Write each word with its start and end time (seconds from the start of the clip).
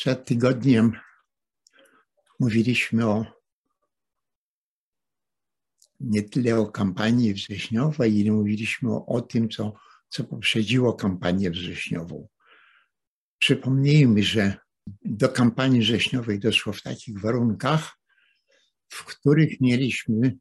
Przed 0.00 0.24
tygodniem 0.24 0.92
mówiliśmy 2.38 3.06
o 3.06 3.26
nie 6.00 6.22
tyle 6.22 6.58
o 6.58 6.66
kampanii 6.66 7.34
wrześniowej, 7.34 8.18
ile 8.18 8.32
mówiliśmy 8.32 8.92
o, 8.92 9.06
o 9.06 9.20
tym, 9.20 9.48
co, 9.48 9.74
co 10.08 10.24
poprzedziło 10.24 10.94
kampanię 10.94 11.50
wrześniową. 11.50 12.28
Przypomnijmy, 13.38 14.22
że 14.22 14.54
do 15.04 15.28
kampanii 15.28 15.80
wrześniowej 15.80 16.38
doszło 16.38 16.72
w 16.72 16.82
takich 16.82 17.20
warunkach, 17.20 17.98
w 18.88 19.04
których 19.04 19.60
mieliśmy 19.60 20.36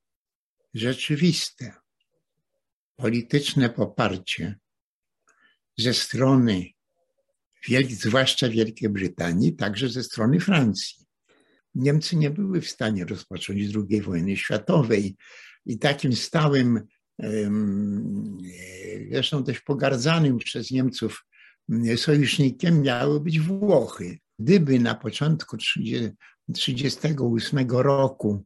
rzeczywiste 0.73 1.73
polityczne 2.95 3.69
poparcie 3.69 4.59
ze 5.77 5.93
strony, 5.93 6.65
zwłaszcza 7.89 8.49
Wielkiej 8.49 8.89
Brytanii, 8.89 9.55
także 9.55 9.89
ze 9.89 10.03
strony 10.03 10.39
Francji. 10.39 11.05
Niemcy 11.75 12.15
nie 12.15 12.29
były 12.29 12.61
w 12.61 12.69
stanie 12.69 13.05
rozpocząć 13.05 13.61
II 13.75 14.01
wojny 14.01 14.37
światowej 14.37 15.15
i 15.65 15.79
takim 15.79 16.15
stałym, 16.15 16.81
zresztą 19.11 19.43
też 19.43 19.61
pogardzanym 19.61 20.37
przez 20.37 20.71
Niemców 20.71 21.25
sojusznikiem 21.95 22.81
miały 22.81 23.19
być 23.19 23.39
Włochy. 23.39 24.19
Gdyby 24.39 24.79
na 24.79 24.95
początku 24.95 25.57
1938 25.57 27.69
roku 27.69 28.45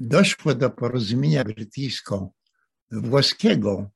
doszło 0.00 0.54
do 0.54 0.70
porozumienia 0.70 1.44
brytyjsko-włoskiego, 1.44 3.90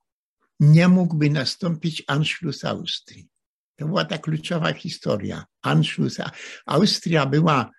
nie 0.63 0.89
mógłby 0.89 1.31
nastąpić 1.31 2.03
Anschluss 2.07 2.65
Austrii. 2.65 3.29
To 3.77 3.87
była 3.87 4.05
ta 4.05 4.19
kluczowa 4.19 4.73
historia. 4.73 5.45
Anschluss. 5.63 6.19
Austria 6.67 7.27
była 7.27 7.71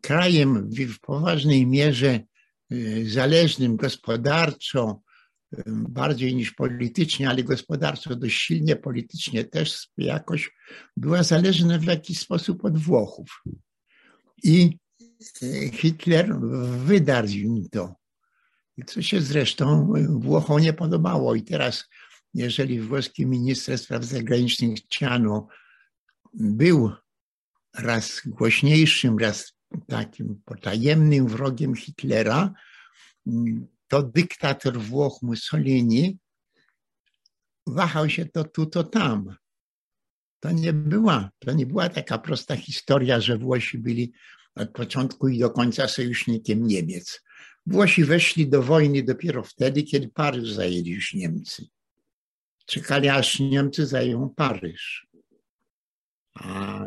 krajem 0.00 0.70
w 0.70 1.00
poważnej 1.00 1.66
mierze 1.66 2.20
y, 2.72 3.10
zależnym 3.10 3.76
gospodarczo, 3.76 5.02
y, 5.58 5.62
bardziej 5.66 6.34
niż 6.34 6.50
politycznie, 6.52 7.28
ale 7.30 7.42
gospodarczo 7.42 8.16
dość 8.16 8.38
silnie, 8.38 8.76
politycznie 8.76 9.44
też 9.44 9.88
jakoś 9.96 10.50
była 10.96 11.22
zależna 11.22 11.78
w 11.78 11.84
jakiś 11.84 12.20
sposób 12.20 12.64
od 12.64 12.78
Włochów. 12.78 13.42
I 14.42 14.78
y, 15.42 15.70
Hitler 15.72 16.40
wydarł 16.86 17.28
im 17.28 17.68
to. 17.72 17.94
Co 18.86 19.02
się 19.02 19.20
zresztą 19.20 19.92
Włochom 20.08 20.60
nie 20.60 20.72
podobało. 20.72 21.34
I 21.34 21.42
teraz 21.42 21.84
jeżeli 22.34 22.80
włoski 22.80 23.26
minister 23.26 23.78
spraw 23.78 24.04
zagranicznych 24.04 24.86
Ciano 24.88 25.48
był 26.34 26.92
raz 27.78 28.22
głośniejszym, 28.26 29.18
raz 29.18 29.52
takim 29.86 30.42
potajemnym 30.44 31.28
wrogiem 31.28 31.74
Hitlera, 31.74 32.52
to 33.88 34.02
dyktator 34.02 34.80
Włoch 34.80 35.22
Mussolini 35.22 36.18
wahał 37.66 38.08
się 38.08 38.26
to 38.26 38.44
tu, 38.44 38.66
to 38.66 38.84
tam. 38.84 39.36
To 40.40 40.52
nie 40.52 40.72
była, 40.72 41.30
to 41.38 41.52
nie 41.52 41.66
była 41.66 41.88
taka 41.88 42.18
prosta 42.18 42.56
historia, 42.56 43.20
że 43.20 43.38
Włosi 43.38 43.78
byli 43.78 44.12
od 44.54 44.70
początku 44.70 45.28
i 45.28 45.38
do 45.38 45.50
końca 45.50 45.88
sojusznikiem 45.88 46.66
Niemiec. 46.66 47.22
Włosi 47.66 48.04
weszli 48.04 48.48
do 48.48 48.62
wojny 48.62 49.02
dopiero 49.02 49.42
wtedy, 49.42 49.82
kiedy 49.82 50.08
Paryż 50.08 50.52
zajęli 50.52 50.90
już 50.90 51.14
Niemcy 51.14 51.68
czekali 52.70 53.08
aż 53.08 53.40
Niemcy 53.40 53.86
zajmą 53.86 54.28
Paryż. 54.36 55.06
A 56.34 56.84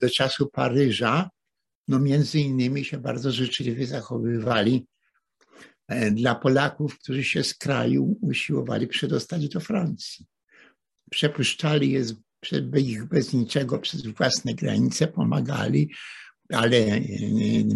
do 0.00 0.10
czasu 0.10 0.46
Paryża, 0.46 1.30
no 1.88 1.98
między 1.98 2.40
innymi 2.40 2.84
się 2.84 2.98
bardzo 2.98 3.32
życzliwie 3.32 3.86
zachowywali 3.86 4.86
e, 5.88 6.10
dla 6.10 6.34
Polaków, 6.34 6.98
którzy 6.98 7.24
się 7.24 7.44
z 7.44 7.54
kraju 7.54 8.18
usiłowali 8.20 8.86
przedostać 8.86 9.48
do 9.48 9.60
Francji. 9.60 10.26
Przepuszczali 11.10 11.90
je 11.90 12.04
ich 12.76 13.04
bez 13.04 13.32
niczego 13.32 13.78
przez 13.78 14.06
własne 14.06 14.54
granice, 14.54 15.08
pomagali, 15.08 15.90
ale 16.52 16.76
e, 16.76 17.02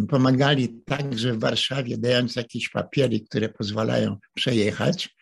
pomagali 0.09 0.83
także 0.87 1.33
w 1.33 1.41
Warszawie, 1.41 1.99
dając 1.99 2.37
jakieś 2.37 2.69
papiery, 2.69 3.21
które 3.21 3.49
pozwalają 3.49 4.17
przejechać 4.35 5.15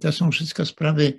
to 0.00 0.12
są 0.12 0.30
wszystko 0.30 0.66
sprawy 0.66 1.18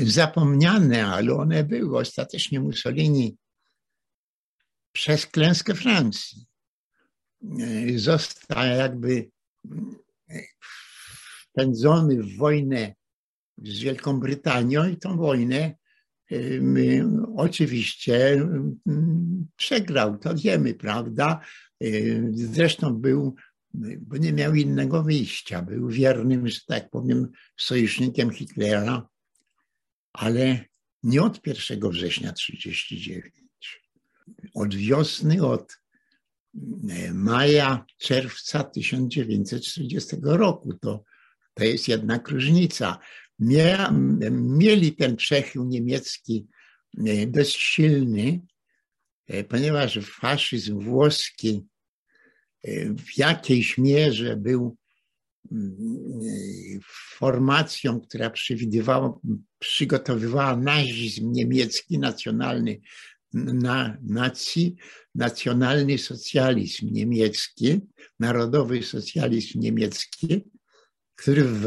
zapomniane, 0.00 1.06
ale 1.06 1.34
one 1.34 1.64
były. 1.64 1.98
Ostatecznie 1.98 2.60
Mussolini 2.60 3.36
przez 4.92 5.26
klęskę 5.26 5.74
Francji 5.74 6.46
został 7.96 8.66
jakby 8.66 9.30
wpędzony 11.50 12.22
w 12.22 12.36
wojnę 12.36 12.94
z 13.58 13.80
Wielką 13.80 14.20
Brytanią 14.20 14.88
i 14.88 14.96
tą 14.96 15.16
wojnę 15.16 15.74
oczywiście 17.36 18.48
przegrał, 19.56 20.18
to 20.18 20.34
wiemy, 20.34 20.74
prawda? 20.74 21.40
Zresztą 22.32 22.94
był 22.94 23.34
bo 23.74 24.16
nie 24.16 24.32
miał 24.32 24.54
innego 24.54 25.02
wyjścia. 25.02 25.62
Był 25.62 25.88
wiernym, 25.88 26.48
że 26.48 26.60
tak 26.66 26.90
powiem, 26.90 27.28
sojusznikiem 27.56 28.30
Hitlera, 28.30 29.08
ale 30.12 30.64
nie 31.02 31.22
od 31.22 31.46
1 31.46 31.90
września 31.90 32.32
1939. 32.32 33.34
Od 34.54 34.74
wiosny, 34.74 35.46
od 35.46 35.76
e, 36.90 37.14
maja, 37.14 37.84
czerwca 37.98 38.64
1940 38.64 40.16
roku. 40.22 40.74
To, 40.74 41.04
to 41.54 41.64
jest 41.64 41.88
jednak 41.88 42.28
różnica. 42.28 42.98
Mieli 44.30 44.96
ten 44.96 45.16
przechył 45.16 45.64
niemiecki 45.64 46.46
e, 47.06 47.26
dość 47.26 47.56
silny, 47.60 48.40
e, 49.26 49.44
ponieważ 49.44 49.98
faszyzm 49.98 50.80
włoski 50.80 51.66
w 52.96 53.18
jakiejś 53.18 53.78
mierze 53.78 54.36
był 54.36 54.76
mm, 55.52 55.80
formacją, 57.16 58.00
która 58.00 58.30
przewidywała, 58.30 59.18
przygotowywała 59.58 60.56
nazizm 60.56 61.32
niemiecki, 61.32 61.98
nacjonalny 61.98 62.80
na 63.34 63.96
nacji, 64.02 64.76
nacjonalny 65.14 65.98
socjalizm 65.98 66.92
niemiecki, 66.92 67.80
narodowy 68.20 68.82
socjalizm 68.82 69.60
niemiecki, 69.60 70.50
który 71.14 71.44
w, 71.44 71.60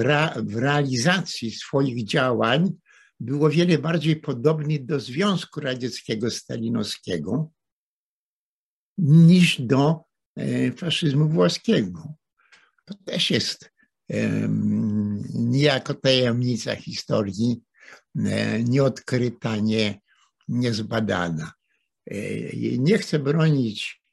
w 0.45 0.55
realizacji 0.55 1.51
swoich 1.51 2.05
działań 2.05 2.71
był 3.19 3.45
o 3.45 3.49
wiele 3.49 3.77
bardziej 3.77 4.15
podobny 4.15 4.79
do 4.79 4.99
Związku 4.99 5.59
Radzieckiego 5.59 6.31
Stalinowskiego 6.31 7.51
niż 8.97 9.61
do 9.61 10.04
faszyzmu 10.77 11.29
włoskiego. 11.29 12.13
To 12.85 12.93
też 13.05 13.31
jest 13.31 13.71
niejako 15.33 15.93
tajemnica 15.93 16.75
historii, 16.75 17.61
e, 18.15 18.63
nieodkryta, 18.63 19.57
nie, 19.57 20.01
niezbadana. 20.47 21.51
E, 22.05 22.17
nie 22.77 22.97
chcę 22.97 23.19
bronić 23.19 24.05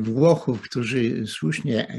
Włochów, 0.00 0.62
którzy 0.62 1.26
słusznie 1.26 1.98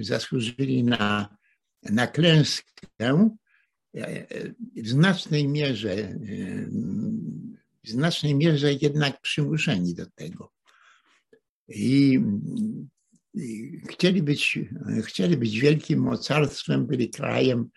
zasłużyli 0.00 0.84
na, 0.84 1.36
na 1.82 2.06
klęskę. 2.06 3.32
W 4.76 4.88
znacznej 4.88 5.48
mierze, 5.48 6.18
w 7.84 7.88
znacznej 7.90 8.34
mierze 8.34 8.72
jednak 8.72 9.20
przymuszeni 9.20 9.94
do 9.94 10.06
tego 10.06 10.53
i, 11.68 12.20
i 13.34 13.80
chcieli, 13.88 14.22
być, 14.22 14.58
chcieli 15.02 15.36
być 15.36 15.58
wielkim 15.60 16.00
mocarstwem, 16.00 16.86
byli 16.86 17.10
krajem 17.10 17.70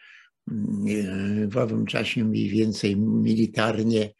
mm, 0.51 1.49
w 1.49 1.57
owym 1.57 1.85
czasie 1.85 2.25
mniej 2.25 2.49
więcej 2.49 2.97
militarnie 2.97 4.13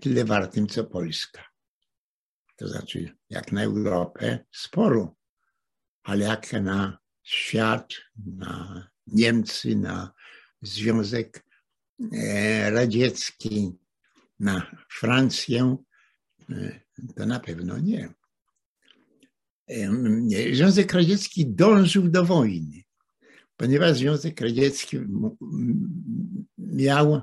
tyle 0.00 0.24
wartym 0.24 0.66
co 0.66 0.84
Polska. 0.84 1.44
To 2.56 2.68
znaczy, 2.68 3.10
jak 3.30 3.52
na 3.52 3.62
Europę, 3.62 4.44
sporo, 4.52 5.16
ale 6.02 6.24
jak 6.24 6.52
na 6.52 6.98
świat, 7.22 7.94
na 8.26 8.88
Niemcy, 9.06 9.76
na 9.76 10.12
Związek 10.62 11.44
e, 12.12 12.70
Radziecki, 12.70 13.72
na 14.40 14.76
Francję, 14.90 15.76
e, 16.50 16.80
to 17.16 17.26
na 17.26 17.40
pewno 17.40 17.78
nie. 17.78 18.14
Związek 20.52 20.92
Radziecki 20.92 21.46
dążył 21.46 22.08
do 22.08 22.24
wojny, 22.24 22.82
ponieważ 23.56 23.98
Związek 23.98 24.40
Radziecki 24.40 24.98
miał 26.58 27.20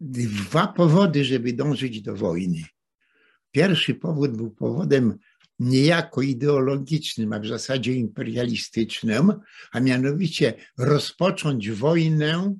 dwa 0.00 0.66
powody, 0.66 1.24
żeby 1.24 1.52
dążyć 1.52 2.02
do 2.02 2.16
wojny. 2.16 2.64
Pierwszy 3.50 3.94
powód 3.94 4.36
był 4.36 4.50
powodem 4.50 5.18
niejako 5.58 6.22
ideologicznym, 6.22 7.32
a 7.32 7.40
w 7.40 7.46
zasadzie 7.46 7.92
imperialistycznym, 7.92 9.32
a 9.72 9.80
mianowicie 9.80 10.54
rozpocząć 10.78 11.70
wojnę, 11.70 12.54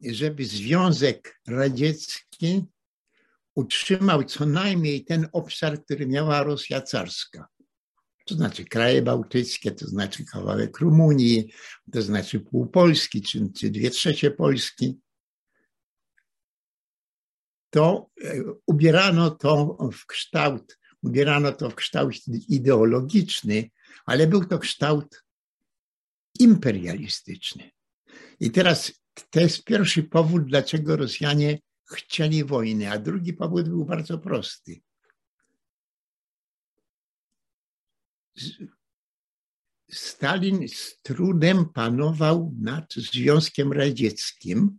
żeby 0.00 0.44
Związek 0.44 1.40
Radziecki 1.46 2.64
utrzymał 3.56 4.24
co 4.24 4.46
najmniej 4.46 5.04
ten 5.04 5.28
obszar, 5.32 5.84
który 5.84 6.06
miała 6.06 6.42
Rosja 6.42 6.82
carska. 6.82 7.46
To 8.26 8.34
znaczy 8.34 8.64
kraje 8.64 9.02
bałtyckie, 9.02 9.72
to 9.72 9.86
znaczy 9.86 10.24
kawałek 10.24 10.78
Rumunii, 10.78 11.52
to 11.92 12.02
znaczy 12.02 12.40
pół 12.40 12.66
Polski, 12.66 13.22
czy, 13.22 13.52
czy 13.58 13.70
dwie 13.70 13.90
trzecie 13.90 14.30
Polski. 14.30 14.98
To 17.70 18.10
e, 18.24 18.42
ubierano 18.66 19.30
to 19.30 19.78
w 19.92 20.06
kształt 20.06 20.78
ubierano 21.06 21.52
to 21.52 21.70
w 21.70 21.74
kształt 21.74 22.14
ideologiczny, 22.48 23.70
ale 24.06 24.26
był 24.26 24.44
to 24.44 24.58
kształt 24.58 25.24
imperialistyczny. 26.38 27.70
I 28.40 28.50
teraz 28.50 28.92
to 29.30 29.40
jest 29.40 29.64
pierwszy 29.64 30.02
powód, 30.02 30.44
dlaczego 30.44 30.96
Rosjanie 30.96 31.58
chcieli 31.94 32.44
wojny, 32.44 32.90
a 32.90 32.98
drugi 32.98 33.32
powód 33.32 33.68
był 33.68 33.84
bardzo 33.84 34.18
prosty. 34.18 34.80
Stalin 39.90 40.68
z 40.68 41.00
trudem 41.02 41.72
panował 41.72 42.54
nad 42.60 42.94
Związkiem 42.94 43.72
Radzieckim, 43.72 44.78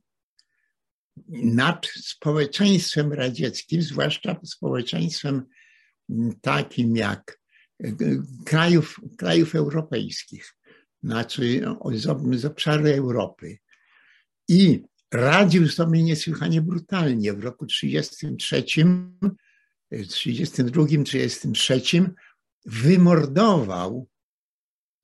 nad 1.29 1.85
społeczeństwem 1.85 3.13
radzieckim, 3.13 3.81
zwłaszcza 3.81 4.39
społeczeństwem 4.45 5.45
takim 6.41 6.95
jak 6.95 7.39
e, 7.83 7.91
krajów, 8.45 9.01
krajów 9.17 9.55
europejskich, 9.55 10.55
znaczy 11.03 11.65
z, 12.31 12.45
obszaru 12.45 12.87
Europy. 12.87 13.57
I 14.47 14.83
radził 15.13 15.67
sobie 15.67 16.03
niesłychanie 16.03 16.61
brutalnie. 16.61 17.33
W 17.33 17.43
roku 17.43 17.65
33, 17.65 18.63
32, 20.09 20.85
33 21.05 21.81
wymordował 22.65 24.07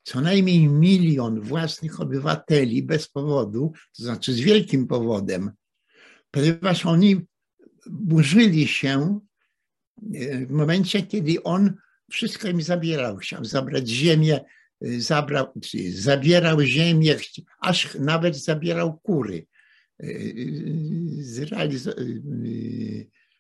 co 0.04 0.22
najmniej 0.22 0.68
milion 0.68 1.42
własnych 1.42 2.02
obywateli 2.02 2.84
bez 2.84 3.08
powodu, 3.08 3.72
to 3.98 4.04
znaczy 4.04 4.34
z 4.34 4.40
wielkim 4.40 4.88
powodem, 4.88 5.52
ponieważ 6.32 6.86
oni 6.86 7.22
burzyli 7.90 8.68
się 8.68 9.20
w 10.48 10.52
momencie, 10.52 11.02
kiedy 11.02 11.44
on 11.44 11.74
wszystko 12.12 12.48
im 12.48 12.62
zabierał, 12.62 13.18
chciał 13.18 13.46
zabrać 13.46 13.88
ziemię, 13.88 14.40
zabrał, 14.82 15.54
zabierał 15.90 16.62
ziemię, 16.62 17.16
aż 17.60 17.96
nawet 18.00 18.38
zabierał 18.38 19.00
kury. 19.00 19.46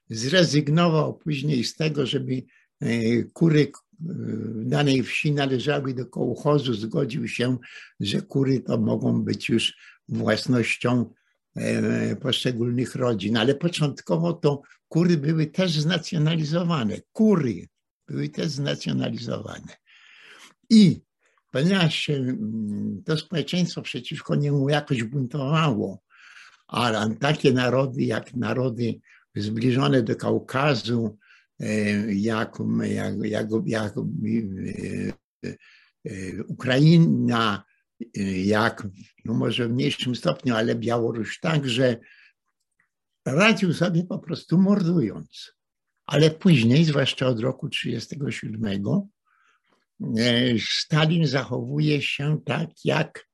Zrezygnował 0.09 1.17
później 1.17 1.63
z 1.63 1.75
tego, 1.75 2.05
żeby 2.05 2.43
kury 3.33 3.71
w 3.99 4.65
danej 4.65 5.03
wsi 5.03 5.31
należały 5.31 5.93
do 5.93 6.05
kołchozu, 6.05 6.73
zgodził 6.73 7.27
się, 7.27 7.57
że 7.99 8.21
kury 8.21 8.59
to 8.59 8.77
mogą 8.77 9.23
być 9.23 9.49
już 9.49 9.77
własnością 10.07 11.05
E, 11.55 12.15
poszczególnych 12.15 12.95
rodzin, 12.95 13.37
ale 13.37 13.55
początkowo 13.55 14.33
to 14.33 14.61
kury 14.87 15.17
były 15.17 15.45
też 15.45 15.71
znacjonalizowane. 15.71 16.97
Kury 17.11 17.67
były 18.07 18.29
też 18.29 18.47
znacjonalizowane. 18.47 19.77
I 20.69 21.01
ponieważ 21.51 22.09
mm, 22.09 23.03
to 23.05 23.17
społeczeństwo 23.17 23.81
przeciwko 23.81 24.35
niemu 24.35 24.69
jakoś 24.69 25.03
buntowało, 25.03 26.02
a 26.73 27.09
takie 27.19 27.53
narody 27.53 28.03
jak 28.03 28.33
narody 28.33 28.99
zbliżone 29.35 30.03
do 30.03 30.15
Kaukazu, 30.15 31.17
e, 31.59 32.13
jak, 32.13 32.57
jak, 32.83 33.15
jak, 33.23 33.47
jak 33.65 33.93
e, 36.05 36.43
Ukraina, 36.47 37.63
jak, 38.45 38.87
no 39.25 39.33
może 39.33 39.67
w 39.67 39.73
mniejszym 39.73 40.15
stopniu, 40.15 40.55
ale 40.55 40.75
Białoruś 40.75 41.39
także, 41.39 41.97
radził 43.25 43.73
sobie 43.73 44.03
po 44.03 44.19
prostu 44.19 44.57
mordując. 44.57 45.53
Ale 46.05 46.31
później, 46.31 46.85
zwłaszcza 46.85 47.27
od 47.27 47.39
roku 47.39 47.69
1937, 47.69 48.83
e, 50.17 50.59
Stalin 50.59 51.27
zachowuje 51.27 52.01
się 52.01 52.41
tak, 52.45 52.69
jak, 52.85 53.27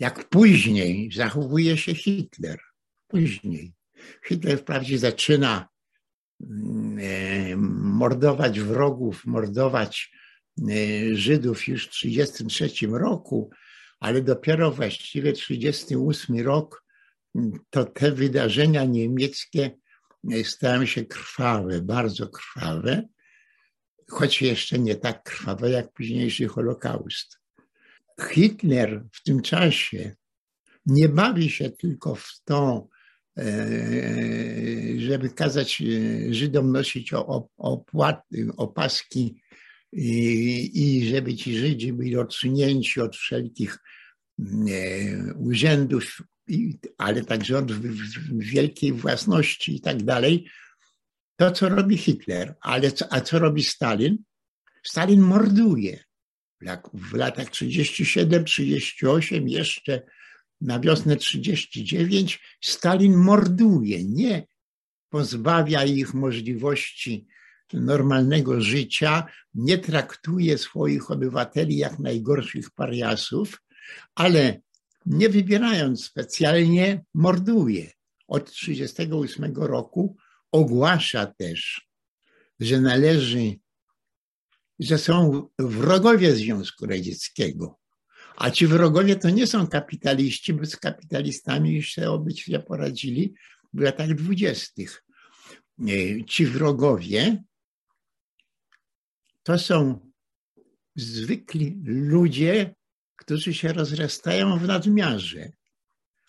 jak 0.00 0.28
później 0.28 1.12
zachowuje 1.12 1.76
się 1.76 1.94
Hitler. 1.94 2.58
Później. 3.08 3.72
Hitler 4.28 4.58
wprawdzie 4.58 4.98
zaczyna 4.98 5.68
mm, 6.40 6.98
e, 6.98 7.56
mordować 7.56 8.60
wrogów, 8.60 9.26
mordować 9.26 10.10
E, 10.68 11.14
Żydów 11.14 11.68
już 11.68 11.86
w 11.86 11.90
1933 11.90 12.86
roku, 12.86 13.50
ale 14.00 14.22
dopiero 14.22 14.70
właściwie 14.70 15.32
1938 15.32 16.46
rok 16.46 16.84
to 17.70 17.84
te 17.84 18.12
wydarzenia 18.12 18.84
niemieckie 18.84 19.70
e, 20.32 20.44
stają 20.44 20.86
się 20.86 21.04
krwawe, 21.04 21.82
bardzo 21.82 22.28
krwawe, 22.28 23.08
choć 24.08 24.42
jeszcze 24.42 24.78
nie 24.78 24.96
tak 24.96 25.22
krwawe 25.22 25.70
jak 25.70 25.92
późniejszy 25.92 26.48
Holokaust. 26.48 27.39
Hitler 28.20 29.04
w 29.12 29.22
tym 29.22 29.42
czasie 29.42 30.16
nie 30.86 31.08
bawi 31.08 31.50
się 31.50 31.70
tylko 31.70 32.14
w 32.14 32.40
to, 32.44 32.88
e, 33.38 33.44
żeby 34.98 35.30
kazać 35.30 35.82
Żydom 36.30 36.72
nosić 36.72 37.12
opłaty, 37.56 38.48
opaski 38.56 39.42
i, 39.92 40.70
i 40.74 41.08
żeby 41.08 41.36
ci 41.36 41.58
Żydzi 41.58 41.92
byli 41.92 42.16
odsunięci 42.16 43.00
od 43.00 43.16
wszelkich 43.16 43.78
e, 44.38 45.34
urzędów, 45.34 46.22
ale 46.98 47.24
także 47.24 47.58
od 47.58 47.72
wielkiej 48.38 48.92
własności 48.92 49.76
i 49.76 49.80
tak 49.80 50.02
dalej. 50.02 50.46
To, 51.36 51.50
co 51.50 51.68
robi 51.68 51.96
Hitler, 51.96 52.54
ale 52.60 52.92
co, 52.92 53.12
a 53.12 53.20
co 53.20 53.38
robi 53.38 53.62
Stalin? 53.62 54.18
Stalin 54.82 55.20
morduje. 55.20 56.04
W 56.94 57.14
latach 57.14 57.50
37-38, 57.50 59.48
jeszcze 59.48 60.02
na 60.60 60.80
wiosnę 60.80 61.16
39, 61.16 62.40
Stalin 62.60 63.16
morduje, 63.16 64.04
nie 64.04 64.46
pozbawia 65.08 65.84
ich 65.84 66.14
możliwości 66.14 67.26
normalnego 67.72 68.60
życia, 68.60 69.26
nie 69.54 69.78
traktuje 69.78 70.58
swoich 70.58 71.10
obywateli 71.10 71.76
jak 71.76 71.98
najgorszych 71.98 72.70
pariasów, 72.70 73.62
ale 74.14 74.60
nie 75.06 75.28
wybierając 75.28 76.04
specjalnie, 76.04 77.04
morduje. 77.14 77.90
Od 78.28 78.44
1938 78.44 79.54
roku 79.54 80.16
ogłasza 80.52 81.26
też, 81.26 81.88
że 82.60 82.80
należy, 82.80 83.54
że 84.80 84.98
są 84.98 85.48
wrogowie 85.58 86.36
Związku 86.36 86.86
Radzieckiego. 86.86 87.78
A 88.36 88.50
ci 88.50 88.66
wrogowie 88.66 89.16
to 89.16 89.30
nie 89.30 89.46
są 89.46 89.66
kapitaliści, 89.66 90.52
bo 90.52 90.66
z 90.66 90.76
kapitalistami 90.76 91.74
już 91.76 91.86
się 91.86 92.62
poradzili 92.66 93.34
w 93.74 93.80
latach 93.80 94.14
dwudziestych. 94.14 95.04
Ci 96.26 96.46
wrogowie 96.46 97.42
to 99.42 99.58
są 99.58 100.10
zwykli 100.96 101.80
ludzie, 101.84 102.74
którzy 103.16 103.54
się 103.54 103.72
rozrastają 103.72 104.58
w 104.58 104.66
nadmiarze, 104.66 105.52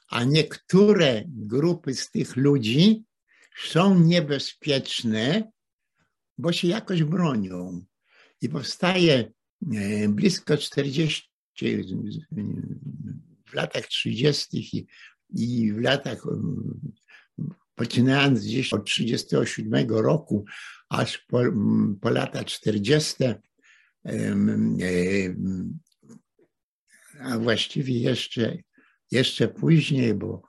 a 0.09 0.23
niektóre 0.23 1.23
grupy 1.27 1.93
z 1.93 2.11
tych 2.11 2.35
ludzi 2.35 3.03
są 3.63 3.99
niebezpieczne, 3.99 5.51
bo 6.37 6.51
się 6.51 6.67
jakoś 6.67 7.03
bronią. 7.03 7.85
I 8.41 8.49
powstaje 8.49 9.31
e, 9.75 10.07
blisko 10.07 10.57
40 10.57 11.31
w 13.45 13.53
latach 13.53 13.87
30. 13.87 14.87
i, 15.29 15.73
w 15.73 15.81
latach 15.81 16.23
poczynając 17.75 18.45
gdzieś 18.45 18.73
od 18.73 18.85
37 18.85 19.89
roku 19.89 20.45
aż 20.89 21.17
po, 21.17 21.41
po 22.01 22.09
lata 22.09 22.43
40, 22.43 23.15
a 27.19 27.37
właściwie 27.39 27.99
jeszcze, 27.99 28.57
jeszcze 29.11 29.47
później, 29.47 30.13
bo 30.13 30.41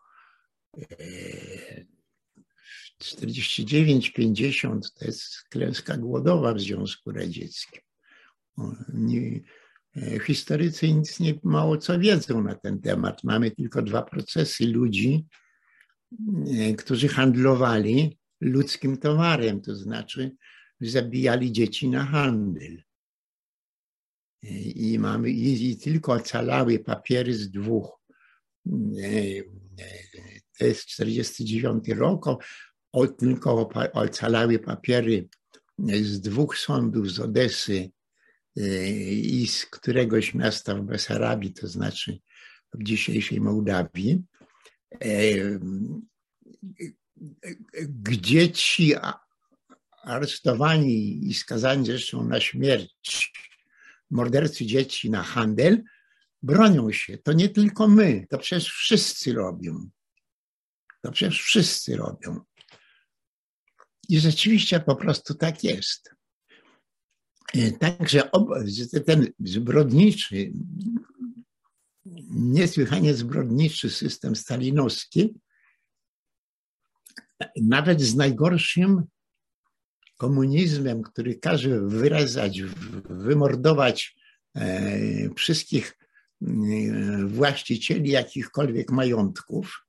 49-50 3.04 4.80
to 4.94 5.04
jest 5.04 5.42
klęska 5.50 5.96
głodowa 5.96 6.54
w 6.54 6.60
Związku 6.60 7.12
Radzieckim. 7.12 7.80
Nie, 8.94 9.40
historycy 10.26 10.92
nic 10.92 11.20
nie 11.20 11.34
mało 11.42 11.76
co 11.76 11.98
wiedzą 11.98 12.42
na 12.42 12.54
ten 12.54 12.80
temat. 12.80 13.24
Mamy 13.24 13.50
tylko 13.50 13.82
dwa 13.82 14.02
procesy 14.02 14.66
ludzi, 14.66 15.26
którzy 16.78 17.08
handlowali 17.08 18.18
ludzkim 18.40 18.96
towarem, 18.96 19.60
to 19.60 19.76
znaczy 19.76 20.36
zabijali 20.80 21.52
dzieci 21.52 21.88
na 21.88 22.04
handel. 22.04 22.82
I 24.74 24.98
mamy 24.98 25.30
i 25.30 25.76
tylko 25.76 26.12
ocalały 26.12 26.78
papiery 26.78 27.34
z 27.34 27.50
dwóch. 27.50 28.02
To 30.58 30.66
jest 30.66 30.86
49 30.86 31.88
rok, 31.88 32.26
tylko 33.18 33.70
ocalały 33.92 34.58
papiery 34.58 35.28
z 35.78 36.20
dwóch 36.20 36.58
sądów 36.58 37.10
z 37.10 37.20
Odesy 37.20 37.90
i 39.10 39.46
z 39.46 39.66
któregoś 39.66 40.34
miasta 40.34 40.74
w 40.74 40.82
Besarabii, 40.82 41.52
to 41.52 41.68
znaczy 41.68 42.18
w 42.74 42.82
dzisiejszej 42.82 43.40
Mołdawii, 43.40 44.22
gdzie 47.88 48.52
ci 48.52 48.94
aresztowani 50.02 51.26
i 51.28 51.34
skazani 51.34 51.86
zresztą 51.86 52.24
na 52.24 52.40
śmierć 52.40 53.32
mordercy 54.10 54.66
dzieci 54.66 55.10
na 55.10 55.22
handel 55.22 55.82
bronią 56.42 56.92
się. 56.92 57.18
To 57.18 57.32
nie 57.32 57.48
tylko 57.48 57.88
my, 57.88 58.26
to 58.30 58.38
przecież 58.38 58.68
wszyscy 58.68 59.32
robią. 59.32 59.90
To 61.02 61.12
przecież 61.12 61.42
wszyscy 61.42 61.96
robią. 61.96 62.40
I 64.12 64.20
rzeczywiście 64.20 64.80
po 64.80 64.96
prostu 64.96 65.34
tak 65.34 65.64
jest. 65.64 66.10
Także 67.80 68.30
ten 69.06 69.26
zbrodniczy, 69.38 70.52
niesłychanie 72.30 73.14
zbrodniczy 73.14 73.90
system 73.90 74.36
stalinowski, 74.36 75.34
nawet 77.62 78.00
z 78.00 78.14
najgorszym 78.14 79.02
komunizmem, 80.16 81.02
który 81.02 81.38
każe 81.38 81.80
wyrazać, 81.80 82.62
wymordować 83.04 84.16
e, 84.54 85.34
wszystkich 85.34 85.98
e, 86.42 86.46
właścicieli 87.26 88.10
jakichkolwiek 88.10 88.90
majątków, 88.90 89.86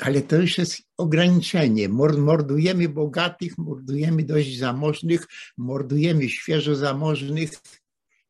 ale 0.00 0.22
to 0.22 0.36
już 0.36 0.58
jest 0.58 0.82
ograniczenie. 0.96 1.88
Mordujemy 1.88 2.88
bogatych, 2.88 3.58
mordujemy 3.58 4.22
dość 4.22 4.58
zamożnych, 4.58 5.26
mordujemy 5.56 6.28
świeżo 6.28 6.76
zamożnych. 6.76 7.50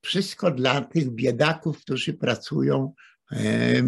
Wszystko 0.02 0.50
dla 0.50 0.80
tych 0.80 1.10
biedaków, 1.10 1.80
którzy 1.80 2.14
pracują, 2.14 2.92
e, 3.32 3.82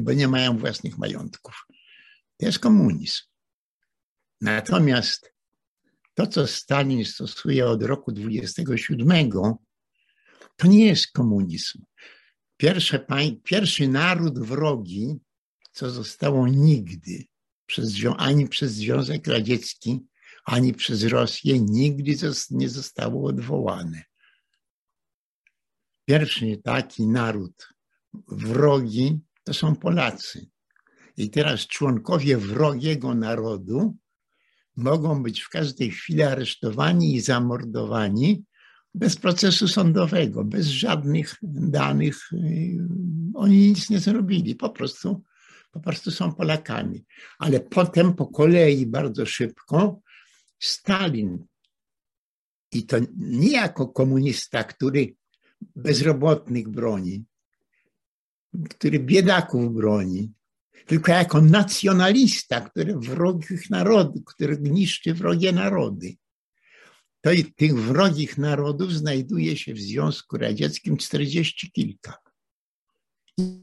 bo 0.00 0.12
nie 0.12 0.28
mają 0.28 0.58
własnych 0.58 0.98
majątków. 0.98 1.66
To 2.36 2.46
jest 2.46 2.58
komunizm. 2.58 3.22
Natomiast 4.40 5.34
to, 6.14 6.26
co 6.26 6.46
Stalin 6.46 7.04
stosuje 7.04 7.66
od 7.66 7.82
roku 7.82 8.12
27, 8.12 9.30
to 10.56 10.66
nie 10.66 10.86
jest 10.86 11.12
komunizm. 11.12 11.82
Pierwsze, 12.56 13.06
pierwszy 13.44 13.88
naród 13.88 14.38
wrogi, 14.38 15.18
co 15.74 15.90
zostało 15.90 16.48
nigdy 16.48 17.24
przez, 17.66 17.92
ani 18.16 18.48
przez 18.48 18.72
Związek 18.72 19.26
Radziecki, 19.26 20.06
ani 20.44 20.74
przez 20.74 21.04
Rosję, 21.04 21.60
nigdy 21.60 22.16
nie 22.50 22.68
zostało 22.68 23.28
odwołane. 23.28 24.04
Pierwszy 26.04 26.60
taki 26.64 27.06
naród 27.06 27.68
wrogi 28.28 29.20
to 29.44 29.54
są 29.54 29.76
Polacy. 29.76 30.46
I 31.16 31.30
teraz 31.30 31.66
członkowie 31.66 32.36
wrogiego 32.36 33.14
narodu 33.14 33.96
mogą 34.76 35.22
być 35.22 35.40
w 35.40 35.48
każdej 35.48 35.90
chwili 35.90 36.22
aresztowani 36.22 37.14
i 37.14 37.20
zamordowani 37.20 38.44
bez 38.94 39.16
procesu 39.16 39.68
sądowego, 39.68 40.44
bez 40.44 40.66
żadnych 40.66 41.34
danych. 41.42 42.30
Oni 43.34 43.58
nic 43.58 43.90
nie 43.90 44.00
zrobili, 44.00 44.54
po 44.54 44.70
prostu, 44.70 45.22
po 45.74 45.80
prostu 45.80 46.10
są 46.10 46.34
Polakami. 46.34 47.04
Ale 47.38 47.60
potem 47.60 48.14
po 48.14 48.26
kolei 48.26 48.86
bardzo 48.86 49.26
szybko 49.26 50.00
Stalin 50.58 51.46
i 52.72 52.86
to 52.86 52.96
nie 53.16 53.52
jako 53.52 53.88
komunista, 53.88 54.64
który 54.64 55.14
bezrobotnych 55.76 56.68
broni, 56.68 57.24
który 58.70 58.98
biedaków 58.98 59.74
broni, 59.74 60.32
tylko 60.86 61.12
jako 61.12 61.40
nacjonalista, 61.40 62.60
który 62.60 62.98
wrogich 62.98 63.70
narodów, 63.70 64.24
który 64.24 64.58
niszczy 64.58 65.14
wrogie 65.14 65.52
narody. 65.52 66.16
To 67.20 67.32
i 67.32 67.44
tych 67.44 67.74
wrogich 67.74 68.38
narodów 68.38 68.92
znajduje 68.92 69.56
się 69.56 69.74
w 69.74 69.80
Związku 69.80 70.38
Radzieckim 70.38 70.96
czterdzieści 70.96 71.70
kilka. 71.72 72.18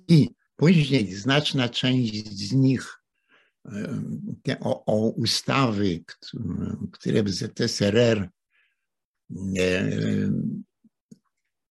I 0.07 0.29
później 0.61 1.13
znaczna 1.13 1.69
część 1.69 2.27
z 2.27 2.53
nich 2.53 2.99
te, 4.43 4.59
o, 4.59 4.85
o 4.85 5.09
ustawy, 5.09 6.03
które 6.91 7.23
w 7.23 7.29
ZSRR 7.29 8.29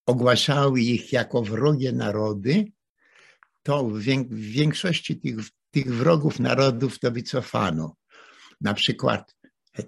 ogłaszały 0.06 0.80
ich 0.80 1.12
jako 1.12 1.42
wrogie 1.42 1.92
narody, 1.92 2.64
to 3.62 3.84
w 3.84 4.00
większości 4.34 5.20
tych, 5.20 5.36
tych 5.70 5.94
wrogów 5.94 6.40
narodów 6.40 6.98
to 6.98 7.10
wycofano. 7.10 7.96
Na 8.60 8.74
przykład 8.74 9.36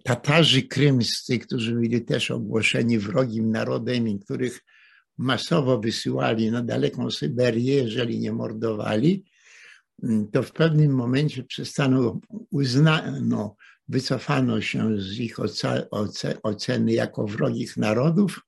Tatarzy 0.05 0.63
krymscy, 0.63 1.39
którzy 1.39 1.75
byli 1.75 2.05
też 2.05 2.31
ogłoszeni 2.31 2.99
wrogim 2.99 3.51
narodem 3.51 4.21
których 4.21 4.61
masowo 5.19 5.79
wysyłali 5.79 6.51
na 6.51 6.63
daleką 6.63 7.11
Syberię, 7.11 7.75
jeżeli 7.75 8.19
nie 8.19 8.33
mordowali, 8.33 9.25
to 10.33 10.43
w 10.43 10.53
pewnym 10.53 10.95
momencie 10.95 11.45
przestano, 11.45 12.21
uznano, 12.51 13.57
wycofano 13.89 14.61
się 14.61 15.01
z 15.01 15.19
ich 15.19 15.37
oceny 16.43 16.93
jako 16.93 17.27
wrogich 17.27 17.77
narodów 17.77 18.41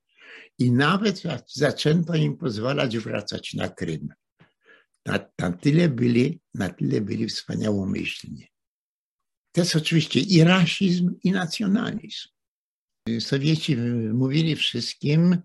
i 0.58 0.72
nawet 0.72 1.22
zaczęto 1.46 2.14
im 2.14 2.36
pozwalać 2.36 2.98
wracać 2.98 3.54
na 3.54 3.68
Krym. 3.68 4.08
Na, 5.06 5.18
na, 5.38 5.52
tyle 5.52 5.88
byli, 5.88 6.40
na 6.54 6.68
tyle 6.68 7.00
byli 7.00 7.28
wspaniałomyślni. 7.28 8.46
To 9.52 9.60
jest 9.60 9.76
oczywiście 9.76 10.20
i 10.20 10.44
rasizm, 10.44 11.14
i 11.24 11.30
nacjonalizm. 11.30 12.28
Sowieci 13.20 13.76
mówili 14.14 14.56
wszystkim, 14.56 15.38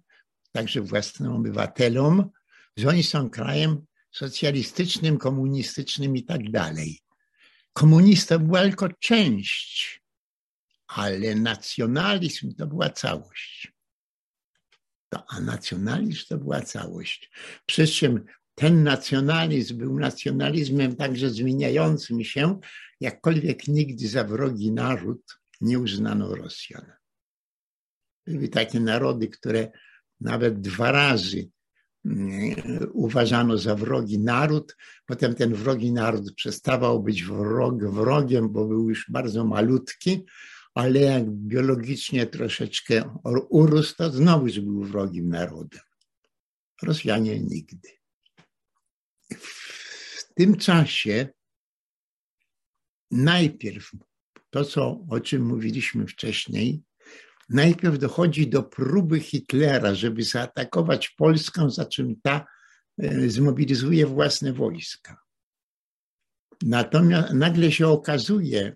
także 0.51 0.81
własnym 0.81 1.31
obywatelom, 1.31 2.29
że 2.77 2.87
oni 2.87 3.03
są 3.03 3.29
krajem 3.29 3.85
socjalistycznym, 4.11 5.17
komunistycznym 5.17 6.15
i 6.15 6.23
tak 6.23 6.51
dalej. 6.51 6.99
Komunista 7.73 8.39
była 8.39 8.61
tylko 8.61 8.89
część, 8.89 10.01
ale 10.87 11.35
nacjonalizm 11.35 12.55
to 12.55 12.67
była 12.67 12.89
całość. 12.89 13.73
To, 15.09 15.23
a 15.29 15.39
nacjonalizm 15.39 16.25
to 16.29 16.37
była 16.37 16.61
całość. 16.61 17.31
Przy 17.65 17.87
czym 17.87 18.25
ten 18.55 18.83
nacjonalizm 18.83 19.77
był 19.77 19.99
nacjonalizmem 19.99 20.95
także 20.95 21.29
zmieniającym 21.29 22.23
się, 22.23 22.59
jakkolwiek 22.99 23.67
nigdy 23.67 24.07
za 24.07 24.23
wrogi 24.23 24.71
naród 24.71 25.39
nie 25.61 25.79
uznano 25.79 26.35
Rosjan. 26.35 26.91
Były 28.27 28.47
takie 28.47 28.79
narody, 28.79 29.27
które 29.27 29.71
nawet 30.21 30.61
dwa 30.61 30.91
razy 30.91 31.49
mm, 32.05 32.55
uważano 32.93 33.57
za 33.57 33.75
wrogi 33.75 34.19
naród, 34.19 34.77
potem 35.05 35.35
ten 35.35 35.53
wrogi 35.53 35.91
naród 35.91 36.35
przestawał 36.35 37.03
być 37.03 37.23
wrog, 37.23 37.83
wrogiem, 37.83 38.49
bo 38.49 38.65
był 38.65 38.89
już 38.89 39.05
bardzo 39.09 39.45
malutki, 39.45 40.25
ale 40.73 40.99
jak 40.99 41.29
biologicznie 41.29 42.27
troszeczkę 42.27 43.19
urósł, 43.49 43.95
to 43.95 44.11
znowu 44.11 44.45
był 44.45 44.83
wrogim 44.83 45.29
narodem. 45.29 45.81
Rosjanie 46.81 47.39
nigdy 47.39 47.99
w 49.37 50.33
tym 50.33 50.57
czasie 50.57 51.29
najpierw 53.11 53.91
to, 54.49 54.65
co, 54.65 55.05
o 55.09 55.19
czym 55.19 55.45
mówiliśmy 55.45 56.07
wcześniej, 56.07 56.83
najpierw 57.49 57.97
dochodzi 57.97 58.47
do 58.47 58.63
próby 58.63 59.19
Hitlera, 59.19 59.95
żeby 59.95 60.23
zaatakować 60.23 61.09
Polskę, 61.09 61.69
za 61.69 61.85
czym 61.85 62.21
ta 62.21 62.45
e, 62.97 63.29
zmobilizuje 63.29 64.05
własne 64.05 64.53
wojska. 64.53 65.17
Natomiast 66.61 67.33
nagle 67.33 67.71
się 67.71 67.87
okazuje, 67.87 68.75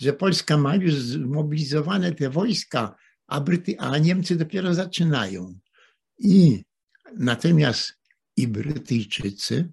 że 0.00 0.12
Polska 0.12 0.56
ma 0.56 0.76
już 0.76 0.94
zmobilizowane 0.94 2.12
te 2.12 2.30
wojska, 2.30 2.96
a, 3.26 3.40
Bryty, 3.40 3.78
a 3.78 3.98
Niemcy 3.98 4.36
dopiero 4.36 4.74
zaczynają. 4.74 5.58
I 6.18 6.64
natomiast 7.16 7.92
i 8.36 8.48
Brytyjczycy, 8.48 9.72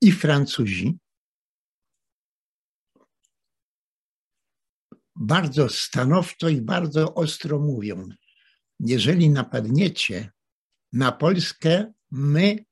i 0.00 0.12
Francuzi 0.12 0.98
bardzo 5.16 5.68
stanowczo 5.68 6.48
i 6.48 6.60
bardzo 6.60 7.14
ostro 7.14 7.58
mówią: 7.58 8.08
Jeżeli 8.80 9.30
napadniecie 9.30 10.30
na 10.92 11.12
Polskę, 11.12 11.92
my 12.10 12.64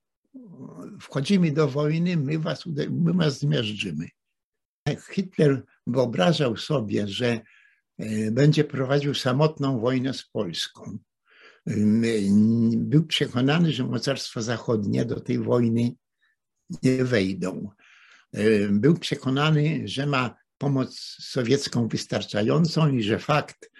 wchodzimy 1.00 1.52
do 1.52 1.68
wojny, 1.68 2.16
my 2.16 2.38
was, 2.38 2.66
my 2.90 3.12
was 3.12 3.38
zmiażdżymy. 3.38 4.08
Hitler 5.11 5.62
wyobrażał 5.87 6.56
sobie, 6.56 7.08
że 7.08 7.40
e, 7.99 8.30
będzie 8.30 8.64
prowadził 8.64 9.14
samotną 9.14 9.80
wojnę 9.80 10.14
z 10.14 10.25
Polską. 10.25 10.99
Był 12.76 13.06
przekonany, 13.06 13.72
że 13.72 13.84
mocarstwa 13.84 14.42
zachodnie 14.42 15.04
do 15.04 15.20
tej 15.20 15.38
wojny 15.38 15.94
nie 16.82 17.04
wejdą. 17.04 17.70
E, 18.32 18.68
był 18.68 18.99
przekonany, 18.99 19.82
że 19.84 20.06
ma 20.06 20.41
pomoc 20.62 21.16
sowiecką 21.21 21.88
wystarczającą 21.88 22.88
i 22.92 23.02
że 23.02 23.19
fakt 23.19 23.71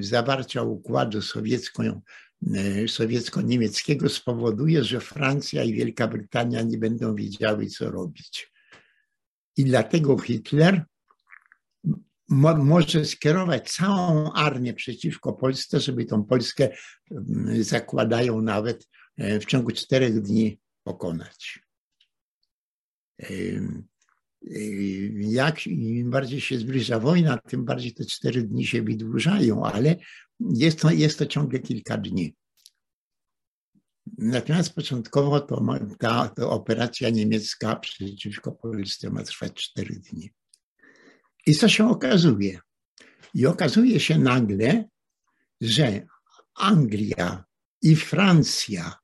zawarcia 0.00 0.62
układu 0.62 1.22
sowiecko, 1.22 1.82
e, 1.82 2.88
sowiecko-niemieckiego 2.88 4.08
spowoduje, 4.08 4.84
że 4.84 5.00
Francja 5.00 5.64
i 5.64 5.72
Wielka 5.72 6.08
Brytania 6.08 6.62
nie 6.62 6.78
będą 6.78 7.14
wiedziały, 7.14 7.66
co 7.66 7.90
robić. 7.90 8.52
I 9.56 9.64
dlatego 9.64 10.18
Hitler 10.18 10.84
mo 12.28 12.56
może 12.56 13.04
skierować 13.04 13.72
całą 13.72 14.32
armię 14.32 14.74
przeciwko 14.74 15.32
Polsce, 15.32 15.80
żeby 15.80 16.04
tą 16.04 16.24
Polskę 16.24 16.68
zakładają 17.60 18.42
nawet 18.42 18.88
w 19.18 19.44
ciągu 19.44 19.70
czterech 19.70 20.20
dni 20.20 20.60
pokonać. 20.82 21.60
Jak 25.20 25.66
im 25.66 26.10
bardziej 26.10 26.40
się 26.40 26.58
zbliża 26.58 26.98
wojna, 26.98 27.38
tym 27.38 27.64
bardziej 27.64 27.94
te 27.94 28.04
cztery 28.04 28.42
dni 28.42 28.66
się 28.66 28.82
wydłużają, 28.82 29.64
ale 29.64 29.96
jest 30.40 30.80
to, 30.80 30.90
jest 30.90 31.18
to 31.18 31.26
ciągle 31.26 31.58
kilka 31.58 31.98
dni. 31.98 32.34
Natomiast 34.18 34.74
początkowo 34.74 35.40
to, 35.40 35.64
ta, 35.98 36.28
ta 36.28 36.50
operacja 36.50 37.10
niemiecka 37.10 37.76
przeciwko 37.76 38.52
Polsce 38.52 39.10
ma 39.10 39.22
trwać 39.22 39.52
cztery 39.54 40.00
dni. 40.10 40.30
I 41.46 41.54
co 41.54 41.68
się 41.68 41.88
okazuje? 41.88 42.60
I 43.34 43.46
okazuje 43.46 44.00
się 44.00 44.18
nagle, 44.18 44.84
że 45.60 46.06
Anglia 46.54 47.44
i 47.82 47.96
Francja 47.96 48.94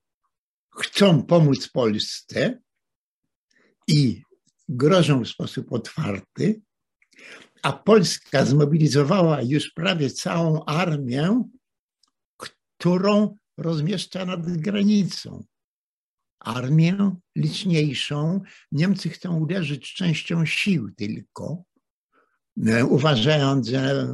chcą 0.77 1.23
pomóc 1.23 1.69
Polsce 1.69 2.61
i 3.89 4.23
grożą 4.69 5.25
w 5.25 5.29
sposób 5.29 5.73
otwarty, 5.73 6.61
a 7.63 7.73
Polska 7.73 8.45
zmobilizowała 8.45 9.43
już 9.43 9.71
prawie 9.71 10.11
całą 10.11 10.65
armię, 10.65 11.43
którą 12.37 13.37
rozmieszcza 13.59 14.25
nad 14.25 14.57
granicą. 14.57 15.45
Armię 16.41 17.17
liczniejszą. 17.37 18.41
Niemcy 18.73 19.09
chcą 19.09 19.41
uderzyć 19.41 19.95
częścią 19.95 20.47
sił 20.47 20.91
tylko, 20.97 21.65
e, 22.67 22.85
uważając, 22.85 23.69
że 23.69 24.09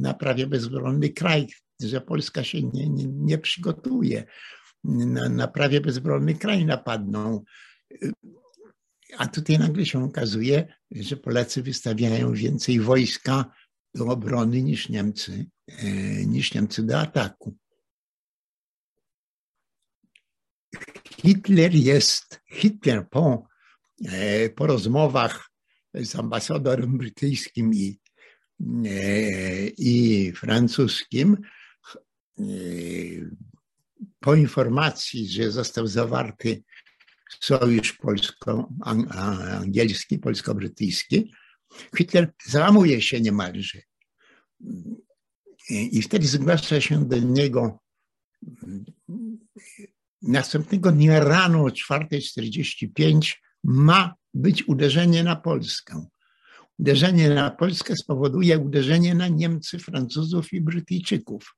na 0.00 0.14
prawie 0.14 0.46
bezbronny 0.46 1.08
kraj, 1.08 1.46
że 1.82 2.00
Polska 2.00 2.44
się 2.44 2.62
nie, 2.62 2.88
nie, 2.88 3.04
nie 3.06 3.38
przygotuje. 3.38 4.24
Na, 4.84 5.28
na 5.28 5.48
prawie 5.48 5.80
bezbronny 5.80 6.34
kraj 6.34 6.64
napadną. 6.64 7.44
A 9.18 9.26
tutaj 9.26 9.58
nagle 9.58 9.86
się 9.86 10.04
okazuje, 10.04 10.74
że 10.90 11.16
Polacy 11.16 11.62
wystawiają 11.62 12.32
więcej 12.32 12.80
wojska 12.80 13.52
do 13.94 14.06
obrony 14.06 14.62
niż 14.62 14.88
Niemcy, 14.88 15.46
e, 15.68 16.26
niż 16.26 16.54
Niemcy 16.54 16.82
do 16.82 17.00
ataku. 17.00 17.56
Hitler 21.20 21.74
jest, 21.74 22.40
Hitler 22.52 23.08
po, 23.10 23.46
e, 24.04 24.50
po 24.50 24.66
rozmowach 24.66 25.50
z 25.94 26.16
ambasadorem 26.16 26.98
brytyjskim 26.98 27.74
i, 27.74 28.00
e, 28.86 29.66
i 29.66 30.32
francuskim, 30.32 31.36
po 34.20 34.34
informacji, 34.34 35.28
że 35.28 35.50
został 35.50 35.86
zawarty 35.86 36.62
sojusz 37.40 37.92
polsko-angielski, 37.92 40.18
polsko-brytyjski, 40.18 41.32
Hitler 41.96 42.32
załamuje 42.44 43.02
się 43.02 43.20
niemalże. 43.20 43.78
I 45.70 46.02
wtedy 46.02 46.26
zgłasza 46.26 46.80
się 46.80 47.08
do 47.08 47.18
niego 47.18 47.78
następnego 50.22 50.92
dnia 50.92 51.20
rano 51.20 51.64
o 51.64 51.68
4.45 51.68 53.34
ma 53.64 54.14
być 54.34 54.68
uderzenie 54.68 55.24
na 55.24 55.36
Polskę. 55.36 56.06
Uderzenie 56.78 57.30
na 57.30 57.50
Polskę 57.50 57.96
spowoduje 57.96 58.58
uderzenie 58.58 59.14
na 59.14 59.28
Niemcy, 59.28 59.78
Francuzów 59.78 60.52
i 60.52 60.60
Brytyjczyków. 60.60 61.56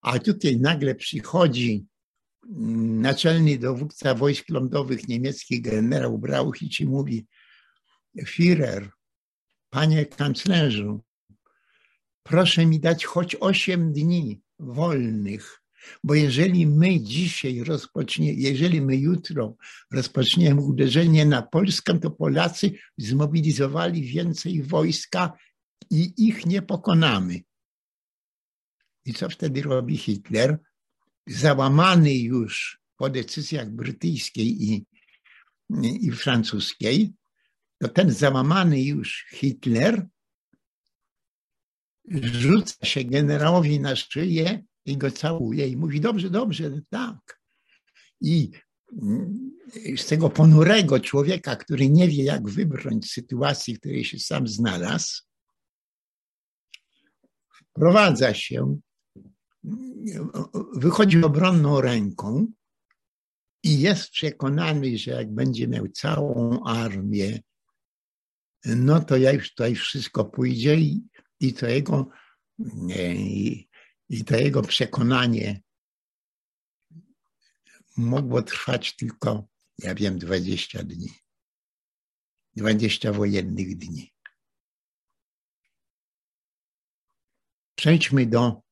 A 0.00 0.18
tutaj 0.18 0.60
nagle 0.60 0.94
przychodzi 0.94 1.86
naczelny 2.48 3.58
dowódca 3.58 4.14
wojsk 4.14 4.48
lądowych 4.48 5.08
niemieckich, 5.08 5.62
generał 5.62 6.18
Brauchitsch, 6.18 6.80
mówi: 6.80 7.26
Führer, 8.26 8.88
panie 9.70 10.06
kanclerzu, 10.06 11.00
proszę 12.22 12.66
mi 12.66 12.80
dać 12.80 13.04
choć 13.04 13.36
osiem 13.40 13.92
dni 13.92 14.40
wolnych, 14.58 15.62
bo 16.04 16.14
jeżeli 16.14 16.66
my 16.66 17.00
dzisiaj 17.00 17.64
rozpoczniemy, 17.64 18.34
jeżeli 18.34 18.82
my 18.82 18.96
jutro 18.96 19.56
rozpoczniemy 19.90 20.60
uderzenie 20.60 21.26
na 21.26 21.42
Polskę, 21.42 21.98
to 21.98 22.10
Polacy 22.10 22.70
zmobilizowali 22.98 24.02
więcej 24.02 24.62
wojska 24.62 25.32
i 25.90 26.12
ich 26.16 26.46
nie 26.46 26.62
pokonamy. 26.62 27.40
I 29.04 29.14
co 29.14 29.28
wtedy 29.28 29.62
robi 29.62 29.96
Hitler? 29.96 30.58
Załamany 31.30 32.14
już 32.14 32.80
po 32.96 33.10
decyzjach 33.10 33.70
brytyjskiej 33.70 34.62
i, 34.64 34.86
i 35.80 36.10
francuskiej, 36.10 37.12
to 37.78 37.88
ten 37.88 38.10
załamany 38.10 38.82
już 38.82 39.26
Hitler 39.30 40.06
rzuca 42.22 42.86
się 42.86 43.04
generałowi 43.04 43.80
na 43.80 43.96
szyję 43.96 44.62
i 44.84 44.96
go 44.96 45.10
całuje 45.10 45.68
i 45.68 45.76
mówi 45.76 46.00
dobrze, 46.00 46.30
dobrze, 46.30 46.80
tak. 46.90 47.40
I 48.20 48.50
z 49.96 50.06
tego 50.06 50.30
ponurego 50.30 51.00
człowieka, 51.00 51.56
który 51.56 51.90
nie 51.90 52.08
wie, 52.08 52.24
jak 52.24 52.48
wybrnąć 52.48 53.06
z 53.06 53.12
sytuacji, 53.12 53.74
w 53.74 53.80
której 53.80 54.04
się 54.04 54.18
sam 54.18 54.48
znalazł, 54.48 55.22
wprowadza 57.52 58.34
się 58.34 58.80
wychodzi 60.74 61.24
obronną 61.24 61.80
ręką 61.80 62.52
i 63.62 63.80
jest 63.80 64.10
przekonany, 64.10 64.98
że 64.98 65.10
jak 65.10 65.34
będzie 65.34 65.68
miał 65.68 65.88
całą 65.88 66.64
armię, 66.64 67.40
no 68.64 69.00
to 69.00 69.16
ja 69.16 69.32
już 69.32 69.50
tutaj 69.50 69.74
wszystko 69.74 70.24
pójdzie 70.24 70.76
i, 70.76 71.06
i 71.40 71.52
to 71.52 71.66
jego 71.66 72.10
i, 72.88 73.68
i 74.08 74.24
to 74.24 74.36
jego 74.36 74.62
przekonanie 74.62 75.62
mogło 77.96 78.42
trwać 78.42 78.96
tylko, 78.96 79.48
ja 79.78 79.94
wiem, 79.94 80.18
20 80.18 80.82
dni. 80.82 81.08
20 82.56 83.12
wojennych 83.12 83.76
dni. 83.76 84.12
Przejdźmy 87.74 88.26
do 88.26 88.62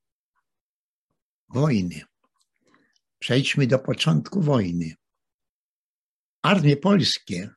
wojny. 1.49 2.01
Przejdźmy 3.19 3.67
do 3.67 3.79
początku 3.79 4.41
wojny. 4.41 4.95
Armie 6.43 6.77
polskie 6.77 7.51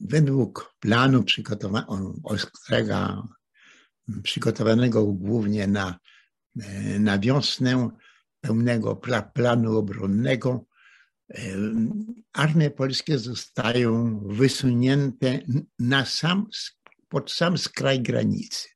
według 0.00 0.74
planu 0.80 1.24
przygotowanego 4.22 5.06
głównie 5.06 5.66
na, 5.66 5.98
na 6.98 7.18
wiosnę, 7.18 7.90
pełnego 8.40 9.00
planu 9.34 9.78
obronnego, 9.78 10.66
armie 12.32 12.70
polskie 12.70 13.18
zostają 13.18 14.20
wysunięte 14.26 15.40
na 15.78 16.04
sam, 16.06 16.46
pod 17.08 17.32
sam 17.32 17.58
skraj 17.58 18.02
granicy. 18.02 18.68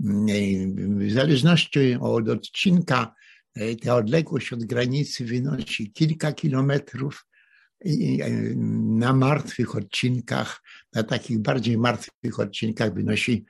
W 0.00 1.12
zależności 1.12 1.94
od 2.00 2.28
odcinka, 2.28 3.14
ta 3.82 3.96
odległość 3.96 4.52
od 4.52 4.64
granicy 4.64 5.24
wynosi 5.24 5.92
kilka 5.92 6.32
kilometrów. 6.32 7.26
Na 8.76 9.12
martwych 9.12 9.76
odcinkach, 9.76 10.62
na 10.94 11.02
takich 11.02 11.38
bardziej 11.38 11.78
martwych 11.78 12.40
odcinkach 12.40 12.94
wynosi 12.94 13.44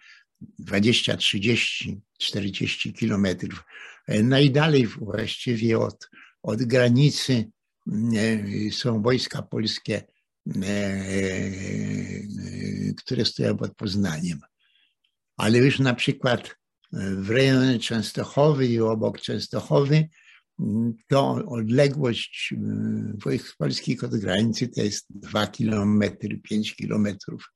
20, 0.58 1.16
30, 1.16 2.00
40 2.18 2.92
kilometrów. 2.92 3.64
Najdalej 4.08 4.86
właściwie 4.86 5.78
od, 5.78 6.10
od 6.42 6.62
granicy 6.62 7.50
E, 8.16 8.70
są 8.70 9.02
wojska 9.02 9.42
polskie, 9.42 10.02
e, 10.56 10.66
e, 10.66 11.32
które 12.96 13.24
stoją 13.24 13.56
pod 13.56 13.74
Poznaniem. 13.74 14.40
Ale 15.40 15.58
już 15.58 15.78
na 15.78 15.94
przykład 15.94 16.56
w 16.92 17.30
rejonie 17.30 17.78
Częstochowy 17.78 18.66
i 18.66 18.80
obok 18.80 19.20
Częstochowy 19.20 20.08
to 21.08 21.34
odległość 21.34 22.54
wojsk 23.24 23.56
polskich 23.56 24.04
od 24.04 24.16
granicy 24.16 24.68
to 24.68 24.82
jest 24.82 25.06
2 25.10 25.46
kilometry, 25.46 26.38
5 26.38 26.76
kilometrów. 26.76 27.52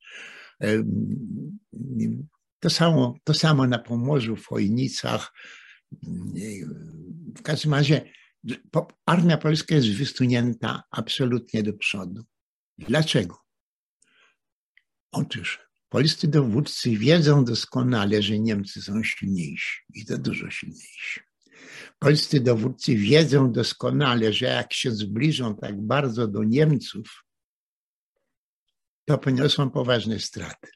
To 2.59 2.69
samo, 2.69 3.15
to 3.23 3.33
samo 3.33 3.67
na 3.67 3.79
Pomorzu, 3.79 4.35
w 4.35 4.45
Chojnicach. 4.45 5.33
W 7.37 7.41
każdym 7.43 7.73
razie 7.73 8.11
armia 9.05 9.37
polska 9.37 9.75
jest 9.75 9.91
wysunięta 9.91 10.83
absolutnie 10.91 11.63
do 11.63 11.73
przodu. 11.73 12.23
Dlaczego? 12.77 13.37
Otóż 15.11 15.64
polscy 15.95 16.27
dowódcy 16.27 16.97
wiedzą 16.97 17.45
doskonale, 17.45 18.21
że 18.21 18.39
Niemcy 18.39 18.81
są 18.81 19.03
silniejsi 19.03 19.79
i 19.93 20.05
to 20.05 20.17
dużo 20.17 20.49
silniejsi. 20.49 21.19
Polscy 21.99 22.39
dowódcy 22.39 22.95
wiedzą 22.95 23.51
doskonale, 23.51 24.33
że 24.33 24.45
jak 24.45 24.73
się 24.73 24.91
zbliżą 24.91 25.55
tak 25.55 25.81
bardzo 25.81 26.27
do 26.27 26.43
Niemców, 26.43 27.25
to 29.05 29.17
poniosą 29.17 29.69
poważne 29.69 30.19
straty. 30.19 30.67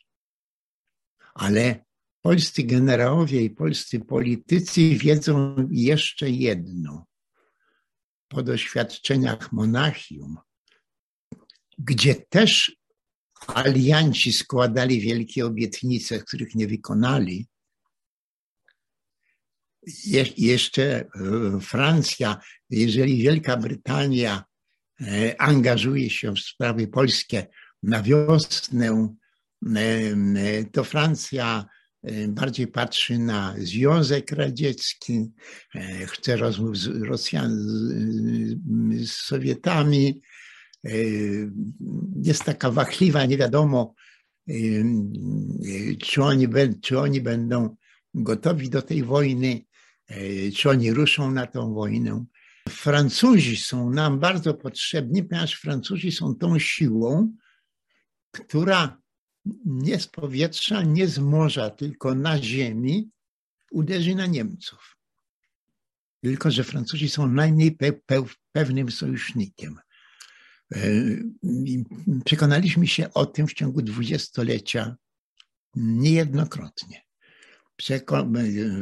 Ale 1.34 1.86
polscy 2.22 2.64
generałowie 2.64 3.42
i 3.42 3.50
polscy 3.50 4.00
politycy 4.00 4.90
wiedzą 4.90 5.56
jeszcze 5.72 6.30
jedno, 6.30 7.06
po 8.28 8.44
doświadczeniach 8.44 9.52
Monachium, 9.52 10.38
gdzie 11.78 12.16
też 12.16 12.79
alianci 13.48 14.34
składali 14.34 15.02
wielkie 15.02 15.46
obietnice, 15.46 16.20
których 16.20 16.56
nie 16.56 16.68
wykonali. 16.68 17.48
Je, 20.06 20.26
jeszcze 20.38 20.84
e, 20.84 21.06
Francja, 21.62 22.38
jeżeli 22.70 23.22
Wielka 23.22 23.58
Brytania 23.58 24.44
e, 25.02 25.42
angażuje 25.42 26.10
się 26.10 26.34
w 26.36 26.40
sprawy 26.40 26.88
polskie 26.88 27.48
na 27.84 28.04
wiosnę, 28.04 29.16
e, 29.76 30.64
to 30.72 30.84
Francja 30.84 31.66
bardziej 32.28 32.68
patrzy 32.68 33.20
na 33.20 33.56
Związek 33.58 34.32
Radziecki, 34.32 35.32
chce 36.08 36.38
rozmów 36.38 36.78
z 36.78 36.88
Rosjan, 36.88 37.52
z 39.00 39.12
Sowietami. 39.12 40.22
E, 40.86 40.92
jest 42.24 42.44
taka 42.44 42.72
wachliwa, 42.72 43.26
nie 43.26 43.38
wiadomo, 43.38 43.96
czy 46.02 46.24
oni, 46.24 46.48
czy 46.82 47.00
oni 47.00 47.22
będą 47.22 47.76
gotowi 48.14 48.70
do 48.70 48.82
tej 48.82 49.04
wojny, 49.04 49.66
czy 50.56 50.70
oni 50.70 50.94
ruszą 50.94 51.32
na 51.32 51.48
tą 51.48 51.74
wojnę. 51.74 52.26
Francuzi 52.70 53.58
są 53.58 53.90
nam 53.90 54.20
bardzo 54.20 54.54
potrzebni, 54.54 55.24
ponieważ 55.24 55.54
Francuzi 55.54 56.12
są 56.12 56.36
tą 56.36 56.60
siłą, 56.60 57.34
która 58.32 59.02
nie 59.66 60.00
z 60.00 60.08
powietrza, 60.08 60.84
nie 60.84 61.08
z 61.08 61.20
morza, 61.20 61.70
tylko 61.70 62.16
na 62.16 62.42
ziemi 62.42 63.10
uderzy 63.72 64.16
na 64.16 64.26
Niemców. 64.26 64.98
Tylko, 66.22 66.52
że 66.52 66.64
Francuzi 66.64 67.10
są 67.10 67.28
najmniej 67.28 67.72
pe 67.72 67.94
pe 67.94 68.24
pewnym 68.52 68.92
sojusznikiem. 68.92 69.80
E, 70.76 70.80
przekonaliśmy 72.26 72.88
się 72.88 73.14
o 73.14 73.26
tym 73.26 73.48
w 73.48 73.54
ciągu 73.54 73.82
dwudziestolecia 73.82 74.96
niejednokrotnie. 75.76 77.02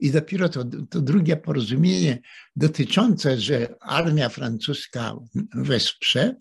i 0.00 0.10
dopiero 0.10 0.48
to, 0.48 0.64
to 0.90 1.00
drugie 1.00 1.36
porozumienie 1.36 2.18
dotyczące, 2.56 3.40
że 3.40 3.74
armia 3.80 4.28
francuska 4.28 5.16
wesprze, 5.54 6.36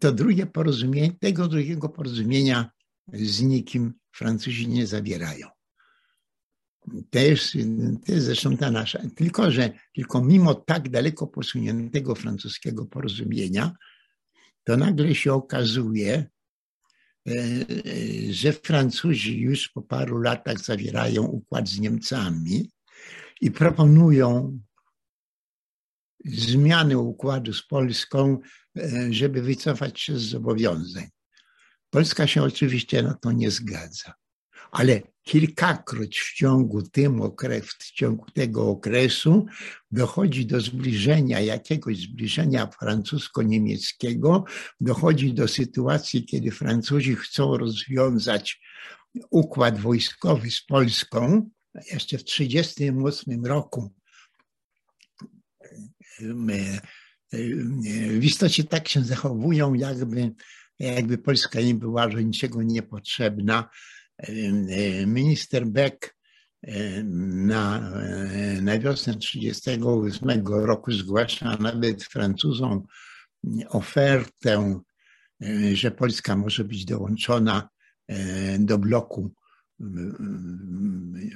to 0.00 0.12
drugie 0.12 0.46
porozumienie, 0.46 1.12
tego 1.20 1.48
drugiego 1.48 1.88
porozumienia 1.88 2.70
z 3.12 3.42
nikim 3.42 3.94
Francuzi 4.12 4.68
nie 4.68 4.86
zawierają. 4.86 5.46
To 7.10 7.18
jest, 7.18 7.52
to 8.06 8.12
jest 8.12 8.26
zresztą 8.26 8.56
ta 8.56 8.70
nasza. 8.70 8.98
Tylko, 9.16 9.50
że 9.50 9.70
tylko 9.94 10.24
mimo 10.24 10.54
tak 10.54 10.88
daleko 10.88 11.26
posuniętego 11.26 12.14
francuskiego 12.14 12.86
porozumienia, 12.86 13.72
to 14.64 14.76
nagle 14.76 15.14
się 15.14 15.32
okazuje, 15.32 16.26
że 18.30 18.52
Francuzi 18.52 19.40
już 19.40 19.68
po 19.68 19.82
paru 19.82 20.18
latach 20.18 20.58
zawierają 20.58 21.22
układ 21.22 21.68
z 21.68 21.78
Niemcami 21.78 22.70
i 23.40 23.50
proponują 23.50 24.58
zmianę 26.24 26.98
układu 26.98 27.52
z 27.52 27.66
Polską, 27.66 28.38
e, 28.78 29.12
żeby 29.12 29.42
wycofać 29.42 30.00
się 30.00 30.18
z 30.18 30.22
zobowiązań. 30.22 31.08
Polska 31.90 32.26
się 32.26 32.42
oczywiście 32.42 33.02
na 33.02 33.14
to 33.14 33.32
nie 33.32 33.50
zgadza 33.50 34.14
ale 34.70 35.02
kilkakroć 35.22 36.18
w 36.18 36.34
ciągu, 36.34 36.82
tym 36.82 37.20
w 37.62 37.92
ciągu 37.92 38.30
tego 38.30 38.68
okresu 38.68 39.46
dochodzi 39.90 40.46
do 40.46 40.60
zbliżenia, 40.60 41.40
jakiegoś 41.40 41.96
zbliżenia 41.96 42.66
francusko-niemieckiego, 42.66 44.44
dochodzi 44.80 45.34
do 45.34 45.48
sytuacji, 45.48 46.24
kiedy 46.24 46.50
Francuzi 46.50 47.16
chcą 47.16 47.56
rozwiązać 47.56 48.60
układ 49.30 49.80
wojskowy 49.80 50.50
z 50.50 50.62
Polską, 50.62 51.50
jeszcze 51.74 52.18
w 52.18 52.24
1938 52.24 53.46
roku 53.46 53.94
w 58.20 58.24
istocie 58.24 58.64
tak 58.64 58.88
się 58.88 59.04
zachowują, 59.04 59.74
jakby, 59.74 60.34
jakby 60.78 61.18
Polska 61.18 61.60
nie 61.60 61.74
była 61.74 62.08
do 62.08 62.20
niczego 62.20 62.62
niepotrzebna. 62.62 63.70
Minister 65.06 65.66
Beck 65.66 66.14
na, 67.04 67.80
na 68.62 68.78
wiosnę 68.78 69.14
1938 69.14 70.46
roku 70.46 70.92
zgłasza 70.92 71.56
nawet 71.60 72.04
Francuzom 72.04 72.82
ofertę, 73.68 74.80
że 75.72 75.90
Polska 75.90 76.36
może 76.36 76.64
być 76.64 76.84
dołączona 76.84 77.68
do 78.58 78.78
bloku 78.78 79.34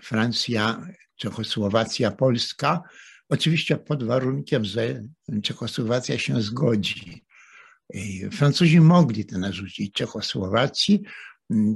Francja, 0.02 0.86
Czechosłowacja, 1.16 2.10
Polska. 2.10 2.82
Oczywiście 3.28 3.76
pod 3.76 4.04
warunkiem, 4.04 4.64
że 4.64 5.02
Czechosłowacja 5.42 6.18
się 6.18 6.42
zgodzi. 6.42 7.24
Francuzi 8.32 8.80
mogli 8.80 9.24
to 9.24 9.38
narzucić 9.38 9.92
Czechosłowacji. 9.92 11.02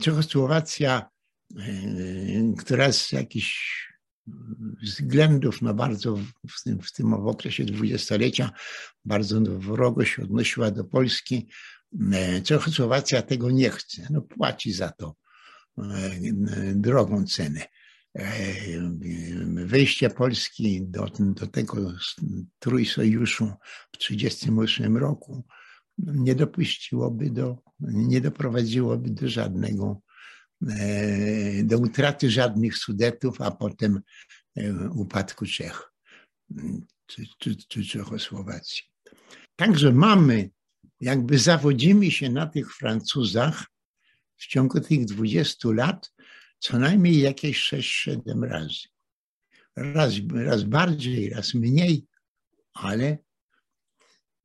Czechosłowacja, 0.01 1.09
która 2.59 2.93
z 2.93 3.13
jakichś 3.13 3.87
względów, 4.83 5.63
no 5.63 5.75
bardzo 5.75 6.17
w 6.51 6.63
tym, 6.65 6.83
w 6.83 6.93
tym 6.93 7.15
okresie 7.15 7.65
dwudziestolecia 7.65 8.51
bardzo 9.05 9.41
wrogo 9.41 10.05
się 10.05 10.23
odnosiła 10.23 10.71
do 10.71 10.85
Polski. 10.85 11.49
Czechosłowacja 12.45 13.23
tego 13.23 13.51
nie 13.51 13.71
chce, 13.71 14.07
no 14.11 14.23
płaci 14.23 14.73
za 14.73 14.91
to 14.91 15.17
drogą 16.75 17.27
cenę. 17.27 17.67
Wejście 19.65 20.11
Polski 20.11 20.83
do, 20.83 21.07
do 21.19 21.47
tego 21.47 21.93
trójsojuszu 22.59 23.53
w 23.93 23.99
1938 23.99 24.97
roku 24.97 25.45
nie 25.99 26.35
dopuściłoby 26.35 27.31
do, 27.31 27.59
nie 27.81 28.21
doprowadziłoby 28.21 29.11
do 29.11 29.29
żadnego, 29.29 30.01
do 31.65 31.79
utraty 31.79 32.31
żadnych 32.31 32.79
Sudetów, 32.79 33.41
a 33.41 33.51
potem 33.51 34.01
upadku 34.95 35.47
Czech 35.47 35.93
czy, 37.07 37.27
czy, 37.39 37.57
czy 37.57 37.85
Czechosłowacji. 37.85 38.83
Także 39.57 39.93
mamy, 39.93 40.51
jakby 41.01 41.39
zawodzimy 41.39 42.11
się 42.11 42.31
na 42.31 42.47
tych 42.47 42.75
Francuzach 42.75 43.65
w 44.37 44.47
ciągu 44.47 44.81
tych 44.81 45.05
20 45.05 45.69
lat, 45.73 46.13
co 46.59 46.79
najmniej 46.79 47.21
jakieś 47.21 47.73
6-7 47.73 48.43
razy. 48.43 48.89
Raz, 49.77 50.15
raz 50.35 50.63
bardziej, 50.63 51.31
raz 51.31 51.55
mniej, 51.55 52.07
ale 52.73 53.19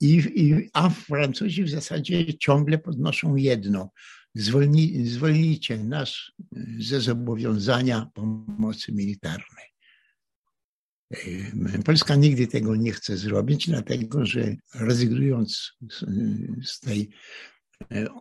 i, 0.01 0.15
i, 0.35 0.69
a 0.73 0.89
Francuzi 0.89 1.63
w 1.63 1.69
zasadzie 1.69 2.37
ciągle 2.37 2.77
podnoszą 2.77 3.35
jedno. 3.35 3.91
Zwolni, 4.35 5.07
zwolnijcie 5.07 5.77
nas 5.77 6.15
ze 6.79 7.01
zobowiązania 7.01 8.07
pomocy 8.13 8.91
militarnej. 8.91 9.65
Polska 11.85 12.15
nigdy 12.15 12.47
tego 12.47 12.75
nie 12.75 12.91
chce 12.91 13.17
zrobić, 13.17 13.67
dlatego 13.67 14.25
że 14.25 14.55
rezygnując 14.75 15.71
z, 15.91 16.05
z 16.69 16.79
tej 16.79 17.09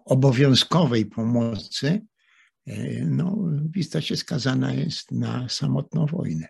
obowiązkowej 0.04 1.06
pomocy, 1.06 2.00
E, 2.66 3.04
no, 3.04 3.36
w 3.74 3.76
istocie 3.76 4.16
skazana 4.16 4.74
jest 4.74 5.12
na 5.12 5.48
samotną 5.48 6.06
wojnę. 6.06 6.48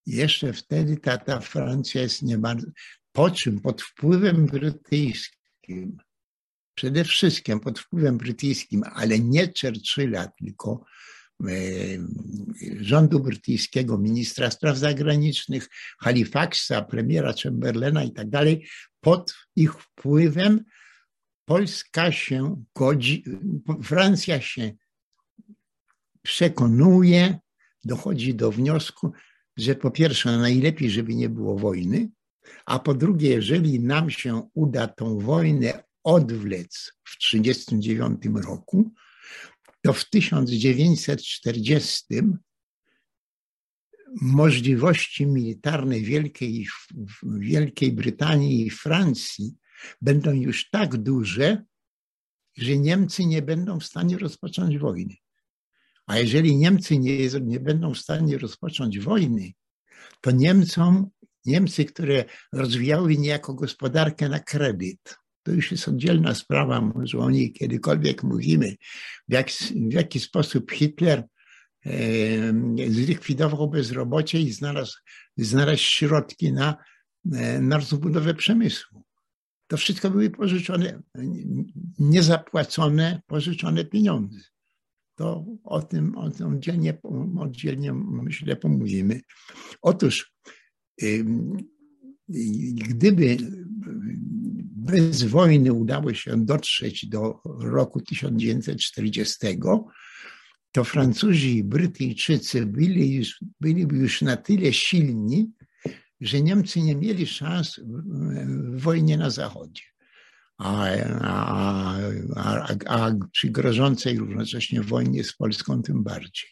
Jeszcze 0.06 0.54
wtedy 0.54 0.98
ta, 0.98 1.18
ta 1.18 1.40
Francja 1.40 2.02
jest 2.02 2.22
nie 2.22 2.38
bardzo. 2.38 2.68
Po 3.12 3.32
czym? 3.32 3.60
Pod 3.60 3.82
wpływem 3.82 4.46
brytyjskim. 4.46 5.98
Przede 6.76 7.04
wszystkim 7.04 7.60
pod 7.60 7.80
wpływem 7.80 8.18
brytyjskim, 8.18 8.84
ale 8.94 9.20
nie 9.20 9.54
Churchilla, 9.62 10.28
tylko 10.28 10.86
E, 11.48 11.52
rządu 12.80 13.20
brytyjskiego, 13.20 13.98
ministra 13.98 14.52
spraw 14.52 14.78
zagranicznych, 14.78 15.70
Halifaxa, 16.00 16.82
premiera 16.90 17.34
Chamberlaina 17.44 18.04
i 18.04 18.12
tak 18.12 18.30
dalej, 18.30 18.68
pod 19.02 19.34
ich 19.56 19.74
wpływem 19.74 20.64
Polska 21.50 22.12
się 22.12 22.64
godzi, 22.76 23.24
Francja 23.84 24.42
się 24.42 24.74
przekonuje, 26.22 27.40
dochodzi 27.86 28.36
do 28.36 28.52
wniosku, 28.52 29.12
że 29.58 29.76
po 29.76 29.92
pierwsze 29.92 30.38
najlepiej, 30.38 30.90
żeby 30.90 31.16
nie 31.16 31.30
było 31.30 31.60
wojny, 31.60 32.10
a 32.66 32.80
po 32.80 32.94
drugie, 32.94 33.30
jeżeli 33.30 33.80
nam 33.80 34.10
się 34.10 34.50
uda 34.54 34.88
tą 34.88 35.20
wojnę 35.20 35.84
odwlec 36.04 36.92
w 37.04 37.18
1939 37.18 38.46
roku, 38.46 38.92
to 39.82 39.94
w 39.94 40.10
1940 40.10 42.06
możliwości 44.22 45.26
militarne 45.26 46.00
Wielkiej, 46.00 46.68
Wielkiej 47.24 47.92
Brytanii 47.92 48.68
i 48.68 48.70
Francji 48.70 49.56
będą 50.02 50.32
już 50.32 50.70
tak 50.70 50.98
duże, 50.98 51.64
że 52.58 52.78
Niemcy 52.78 53.26
nie 53.26 53.42
będą 53.42 53.80
w 53.80 53.86
stanie 53.86 54.18
rozpocząć 54.18 54.78
wojny. 54.78 55.16
A 56.06 56.18
jeżeli 56.18 56.58
Niemcy 56.58 56.98
nie, 56.98 57.28
nie 57.42 57.60
będą 57.60 57.94
w 57.94 58.00
stanie 58.00 58.38
rozpocząć 58.38 59.00
wojny, 59.00 59.52
to 60.22 60.32
Niemcom, 60.32 61.10
Niemcy, 61.46 61.86
które 61.86 62.26
rozwijały 62.54 63.18
niejako 63.18 63.54
gospodarkę 63.54 64.30
na 64.30 64.40
kredyt, 64.40 65.18
to 65.44 65.52
już 65.52 65.72
jest 65.72 65.88
oddzielna 65.88 66.36
sprawa, 66.36 66.82
może 66.82 67.18
o 67.18 67.30
niej 67.30 67.54
kiedykolwiek 67.54 68.24
mówimy, 68.24 68.76
w, 69.30 69.34
jak, 69.34 69.50
w 69.90 69.94
jaki 69.94 70.20
sposób 70.20 70.72
Hitler 70.72 71.24
e, 71.86 71.92
zlikwidował 72.90 73.70
bezrobocie 73.70 74.40
i 74.40 74.52
znalazł, 74.52 74.98
znalazł 75.38 75.82
środki 75.82 76.54
na, 76.54 76.76
e, 77.34 77.62
na 77.62 77.78
rozbudowę 77.78 78.34
przemysłu. 78.34 79.04
To 79.70 79.78
wszystko 79.78 80.10
były 80.10 80.30
pożyczone, 80.30 81.02
niezapłacone, 82.00 83.22
pożyczone 83.28 83.86
pieniądze. 83.86 84.40
To 85.16 85.46
o 85.64 85.82
tym, 85.82 86.18
o 86.18 86.30
tym 86.30 86.48
oddzielnie, 86.48 86.98
oddzielnie 87.40 87.94
myślę 87.94 88.56
pomówimy. 88.56 89.22
Otóż 89.82 90.34
gdyby 92.74 93.38
bez 94.76 95.24
wojny 95.24 95.74
udało 95.74 96.14
się 96.14 96.46
dotrzeć 96.46 97.06
do 97.06 97.42
roku 97.60 98.02
1940, 98.02 99.38
to 100.72 100.84
Francuzi 100.84 101.58
i 101.58 101.64
Brytyjczycy 101.64 102.66
byli 102.66 103.16
już, 103.16 103.44
byliby 103.62 103.98
już 103.98 104.22
na 104.22 104.38
tyle 104.38 104.74
silni, 104.74 105.52
że 106.22 106.42
Niemcy 106.42 106.82
nie 106.82 106.96
mieli 106.96 107.28
szans 107.28 107.80
w 107.80 108.82
wojnie 108.82 109.18
na 109.18 109.30
Zachodzie. 109.30 109.84
A, 110.58 110.86
a, 111.22 111.98
a, 112.36 112.68
a 112.88 113.12
przy 113.32 113.50
grożącej 113.50 114.18
równocześnie 114.18 114.82
wojnie 114.82 115.24
z 115.24 115.34
Polską 115.34 115.82
tym 115.82 116.04
bardziej. 116.04 116.50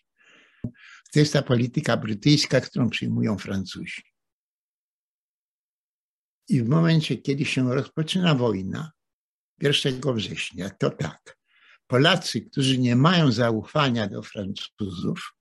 To 1.14 1.20
jest 1.20 1.34
ta 1.34 1.42
polityka 1.42 1.98
brytyjska, 1.98 2.62
którą 2.62 2.90
przyjmują 2.90 3.38
Francuzi. 3.38 4.02
I 6.50 6.64
w 6.64 6.70
momencie, 6.70 7.18
kiedy 7.18 7.46
się 7.46 7.76
rozpoczyna 7.76 8.36
wojna, 8.36 8.92
1 9.62 10.02
września, 10.14 10.70
to 10.70 10.90
tak. 10.90 11.38
Polacy, 11.88 12.42
którzy 12.42 12.78
nie 12.78 12.96
mają 12.96 13.32
zaufania 13.32 14.08
do 14.08 14.24
Francuzów, 14.24 15.34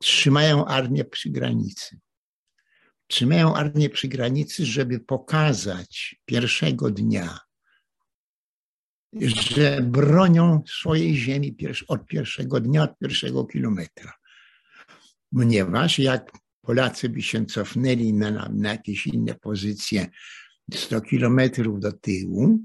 trzymają 0.00 0.64
armię 0.64 1.04
przy 1.04 1.30
granicy. 1.30 2.00
Trzymają 3.12 3.54
armię 3.54 3.90
przy 3.90 4.08
granicy, 4.08 4.66
żeby 4.66 5.00
pokazać 5.00 6.16
pierwszego 6.24 6.90
dnia, 6.90 7.38
że 9.20 9.80
bronią 9.82 10.62
swojej 10.66 11.16
ziemi 11.16 11.56
od 11.88 12.06
pierwszego 12.06 12.60
dnia, 12.60 12.82
od 12.82 12.98
pierwszego 12.98 13.44
kilometra. 13.44 14.12
Ponieważ 15.34 15.98
jak 15.98 16.32
Polacy 16.62 17.08
by 17.08 17.22
się 17.22 17.46
cofnęli 17.46 18.12
na, 18.12 18.48
na, 18.48 18.70
jakieś 18.70 19.06
inne 19.06 19.34
pozycje 19.34 20.06
100 20.74 21.00
kilometrów 21.00 21.80
do 21.80 21.92
tyłu, 21.92 22.58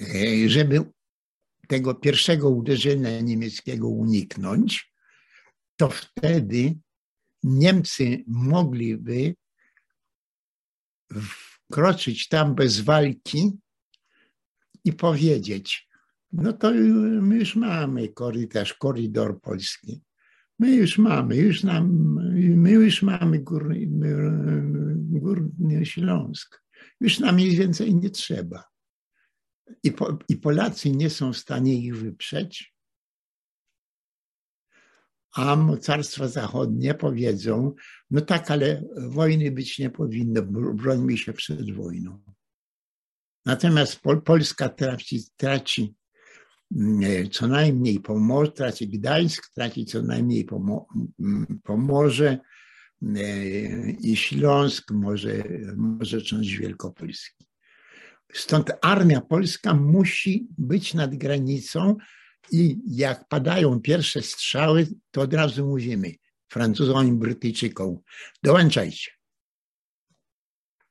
e, 0.00 0.48
żeby 0.48 0.84
tego 1.68 1.94
pierwszego 1.94 2.50
uderzenia 2.50 3.20
niemieckiego 3.20 3.88
uniknąć, 3.88 4.92
to 5.76 5.88
wtedy 5.88 6.74
Niemcy 7.44 8.24
mogliby 8.26 9.34
wkroczyć 11.12 12.28
tam 12.28 12.54
bez 12.54 12.80
walki 12.80 13.52
i 14.84 14.92
powiedzieć, 14.92 15.88
no 16.32 16.52
to 16.52 16.70
my 17.20 17.36
już 17.36 17.56
mamy 17.56 18.08
korytarz, 18.08 18.74
korydor 18.74 19.40
polski. 19.40 20.02
My 20.58 20.74
już 20.74 20.98
mamy, 20.98 21.36
już 21.36 21.62
nam, 21.62 22.14
my 22.56 22.70
już 22.70 23.02
mamy 23.02 23.38
Górny, 23.38 23.86
Górny 24.96 25.86
Śląsk. 25.86 26.62
Już 27.00 27.18
nam 27.18 27.36
nic 27.36 27.54
więcej 27.54 27.94
nie 27.94 28.10
trzeba. 28.10 28.64
I, 29.82 29.92
po, 29.92 30.18
I 30.28 30.36
Polacy 30.36 30.90
nie 30.90 31.10
są 31.10 31.32
w 31.32 31.36
stanie 31.36 31.76
ich 31.76 31.96
wyprzeć, 31.96 32.73
a 35.34 35.56
mocarstwa 35.56 36.28
zachodnie 36.28 36.94
powiedzą, 36.94 37.74
no 38.10 38.20
tak, 38.20 38.50
ale 38.50 38.84
wojny 38.96 39.50
być 39.50 39.78
nie 39.78 39.90
powinno, 39.90 40.42
brońmy 40.74 41.18
się 41.18 41.32
przed 41.32 41.74
wojną. 41.74 42.22
Natomiast 43.46 44.00
Pol 44.00 44.22
Polska 44.22 44.68
traci, 44.68 45.22
traci 45.36 45.94
mm, 46.76 47.30
co 47.30 47.48
najmniej 47.48 48.00
Pomorze, 48.00 48.52
traci 48.52 48.88
Gdańsk, 48.88 49.54
traci 49.54 49.86
co 49.86 50.02
najmniej 50.02 50.44
Pomo 50.44 50.86
mm, 51.20 51.60
Pomorze 51.62 52.38
e, 53.16 53.46
i 53.90 54.16
Śląsk, 54.16 54.90
może, 54.90 55.44
może 55.76 56.22
część 56.22 56.56
Wielkopolski. 56.56 57.46
Stąd 58.32 58.72
armia 58.82 59.20
polska 59.20 59.74
musi 59.74 60.48
być 60.58 60.94
nad 60.94 61.14
granicą 61.14 61.96
i 62.52 62.78
jak 62.86 63.28
padają 63.28 63.80
pierwsze 63.80 64.22
strzały, 64.22 64.86
to 65.10 65.20
od 65.20 65.34
razu 65.34 65.66
mówimy 65.66 66.14
Francuzom 66.48 67.08
i 67.08 67.12
Brytyjczykom, 67.12 67.98
dołączajcie. 68.42 69.10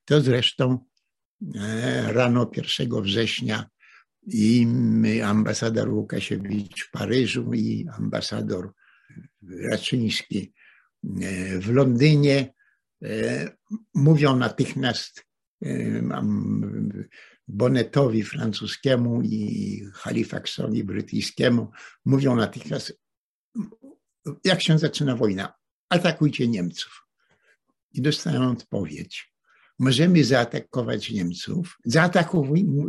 To 0.05 0.21
zresztą 0.21 0.85
e, 1.55 2.13
rano 2.13 2.51
1 2.55 3.01
września 3.01 3.69
i 4.27 4.67
ambasador 5.23 5.89
Łukasiewicz 5.89 6.83
w 6.83 6.91
Paryżu 6.91 7.53
i 7.53 7.87
ambasador 7.97 8.73
Raczyński 9.69 10.53
e, 11.03 11.59
w 11.59 11.69
Londynie 11.69 12.53
e, 13.03 13.49
mówią 13.93 14.35
natychmiast 14.35 15.25
Bonetowi 17.47 18.23
francuskiemu 18.23 19.21
i 19.21 19.85
Halifaxowi 19.93 20.83
brytyjskiemu 20.83 21.71
mówią 22.05 22.35
natychmiast, 22.35 22.99
jak 24.43 24.61
się 24.61 24.79
zaczyna 24.79 25.15
wojna, 25.15 25.53
atakujcie 25.89 26.47
Niemców. 26.47 27.07
I 27.93 28.01
dostają 28.01 28.51
odpowiedź. 28.51 29.33
Możemy 29.79 30.23
zaatakować 30.23 31.11
Niemców. 31.11 31.77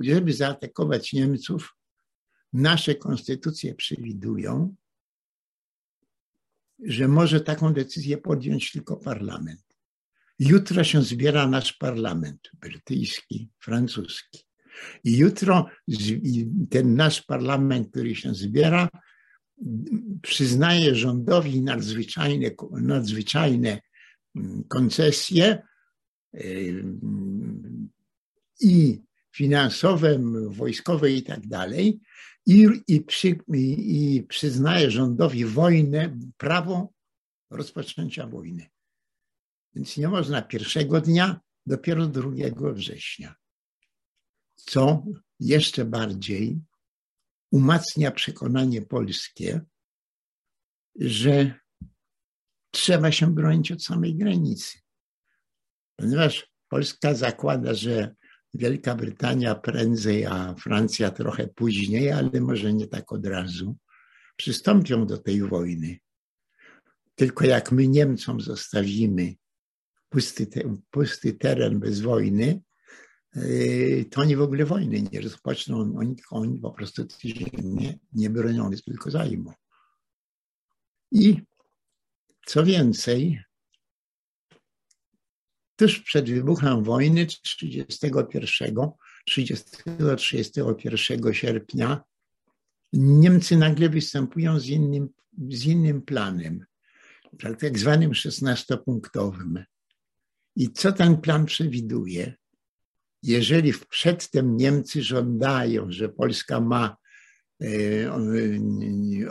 Żeby 0.01 0.33
zaatakować 0.33 1.13
Niemców, 1.13 1.75
nasze 2.53 2.95
konstytucje 2.95 3.75
przewidują, 3.75 4.75
że 6.85 7.09
może 7.09 7.41
taką 7.41 7.73
decyzję 7.73 8.19
podjąć 8.19 8.73
tylko 8.73 8.97
parlament. 8.97 9.63
Jutro 10.39 10.85
się 10.85 11.03
zbiera 11.03 11.49
nasz 11.49 11.73
parlament 11.73 12.51
brytyjski, 12.55 13.51
francuski. 13.61 14.44
I 15.05 15.17
jutro 15.17 15.67
ten 16.71 16.95
nasz 16.95 17.23
parlament, 17.23 17.91
który 17.91 18.15
się 18.15 18.35
zbiera, 18.35 18.89
przyznaje 20.23 20.95
rządowi 20.95 21.63
nadzwyczajne, 21.63 22.51
nadzwyczajne 22.71 23.81
mm, 24.37 24.65
koncesje 24.69 25.63
y, 26.35 26.85
i 28.61 29.03
finansowe, 29.33 30.19
wojskowe 30.49 31.11
i 31.11 31.23
tak 31.23 31.47
dalej, 31.47 32.01
i, 32.47 32.69
i, 32.89 33.01
przy, 33.01 33.29
i, 33.55 34.17
i 34.17 34.23
przyznaje 34.23 34.91
rządowi 34.91 35.45
wojnę, 35.45 36.19
prawo 36.37 36.93
rozpoczęcia 37.51 38.27
wojny. 38.27 38.67
Więc 39.75 39.97
nie 39.97 40.09
można 40.09 40.43
pierwszego 40.43 41.01
dnia, 41.01 41.41
dopiero 41.67 42.07
2 42.07 42.73
września. 42.73 43.35
Co 44.55 45.05
jeszcze 45.41 45.85
bardziej 45.85 46.61
umacnia 47.51 48.11
przekonanie 48.11 48.83
polskie, 48.83 49.61
że 50.97 51.55
trzeba 52.71 53.13
się 53.13 53.35
bronić 53.35 53.73
od 53.73 53.85
samej 53.85 54.17
granicy. 54.17 54.79
Ponieważ 55.97 56.51
Polska 56.69 57.15
zakłada, 57.15 57.75
że 57.75 58.15
Wielka 58.55 58.95
Brytania 58.95 59.55
prędzej, 59.55 60.27
a 60.27 60.55
Francja 60.55 61.11
trochę 61.11 61.49
później, 61.49 62.13
ale 62.13 62.41
może 62.41 62.73
nie 62.73 62.87
tak 62.87 63.13
od 63.13 63.27
razu, 63.27 63.77
przystąpią 64.37 65.07
do 65.07 65.19
tej 65.19 65.43
wojny. 65.43 65.99
Tylko 67.15 67.47
jak 67.47 67.73
my 67.73 67.89
Niemcom 67.89 68.41
zostawimy 68.41 69.35
pusty, 70.09 70.49
pusty 70.91 71.33
teren 71.33 71.81
bez 71.81 72.01
wojny, 72.01 72.61
to 74.11 74.21
oni 74.21 74.37
w 74.37 74.43
ogóle 74.43 74.65
wojny 74.65 75.03
nie 75.13 75.21
rozpoczną, 75.21 75.95
oni, 75.99 76.17
oni 76.31 76.59
po 76.59 76.71
prostu 76.71 77.07
nie, 77.63 77.99
nie 78.13 78.31
bronią, 78.31 78.71
tylko 78.85 79.11
zajmą. 79.11 79.53
I 81.13 81.43
co 82.47 82.65
więcej, 82.65 83.43
tuż 85.77 86.01
przed 86.01 86.31
wybuchem 86.31 86.85
wojny 86.85 87.27
31, 87.27 88.65
30-31 89.29 91.33
sierpnia 91.33 92.05
Niemcy 92.93 93.57
nagle 93.57 93.89
występują 93.89 94.61
z 94.61 94.67
innym, 94.67 95.09
z 95.51 95.65
innym 95.65 96.03
planem, 96.03 96.65
tak 97.59 97.79
zwanym 97.79 98.11
16-punktowym. 98.11 99.65
I 100.57 100.73
co 100.73 100.93
ten 100.93 101.21
plan 101.21 101.47
przewiduje? 101.47 102.35
Jeżeli 103.25 103.73
przedtem 103.89 104.57
Niemcy 104.57 105.03
żądają, 105.03 105.87
że 105.89 106.09
Polska 106.09 106.61
ma 106.61 106.97
e, 107.63 107.67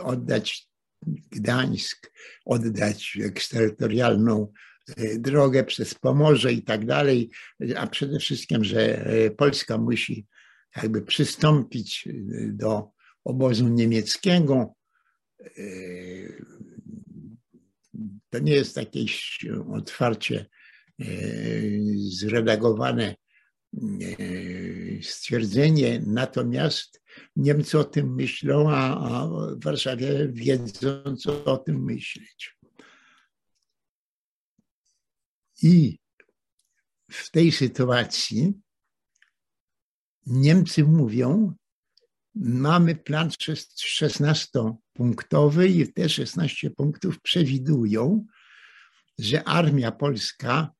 oddać 0.00 0.68
Gdańsk, 1.30 2.12
oddać 2.44 3.18
eksterytorialną 3.24 4.52
e, 4.96 5.18
drogę 5.18 5.64
przez 5.64 5.94
Pomorze 5.94 6.52
i 6.52 6.62
tak 6.62 6.86
dalej, 6.86 7.30
a 7.76 7.86
przede 7.86 8.18
wszystkim, 8.18 8.64
że 8.64 9.06
e, 9.06 9.30
Polska 9.30 9.78
musi 9.78 10.26
jakby 10.76 11.02
przystąpić 11.02 12.08
do 12.48 12.90
obozu 13.24 13.68
niemieckiego. 13.68 14.74
To 18.30 18.38
nie 18.38 18.52
jest 18.52 18.76
jakieś 18.76 19.46
otwarcie 19.72 20.46
zredagowane 21.96 23.14
stwierdzenie, 25.02 26.02
natomiast 26.06 27.02
Niemcy 27.36 27.78
o 27.78 27.84
tym 27.84 28.14
myślą, 28.14 28.70
a, 28.70 29.28
Warszawie 29.56 30.28
wiedzą, 30.28 31.16
co 31.16 31.44
o 31.44 31.56
tym 31.56 31.84
myśleć. 31.84 32.56
I 35.62 35.98
w 37.10 37.30
tej 37.30 37.52
sytuacji 37.52 38.52
Niemcy 40.26 40.84
mówią, 40.84 41.54
mamy 42.34 42.94
plan 42.94 43.28
16-punktowy 43.28 45.68
i 45.68 45.92
te 45.92 46.08
16 46.08 46.70
punktów 46.70 47.20
przewidują, 47.20 48.26
że 49.18 49.44
armia 49.44 49.92
polska 49.92 50.72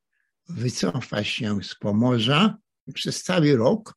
wycofa 0.49 1.25
się 1.25 1.63
z 1.63 1.75
Pomorza 1.75 2.59
przez 2.95 3.23
cały 3.23 3.57
rok, 3.57 3.95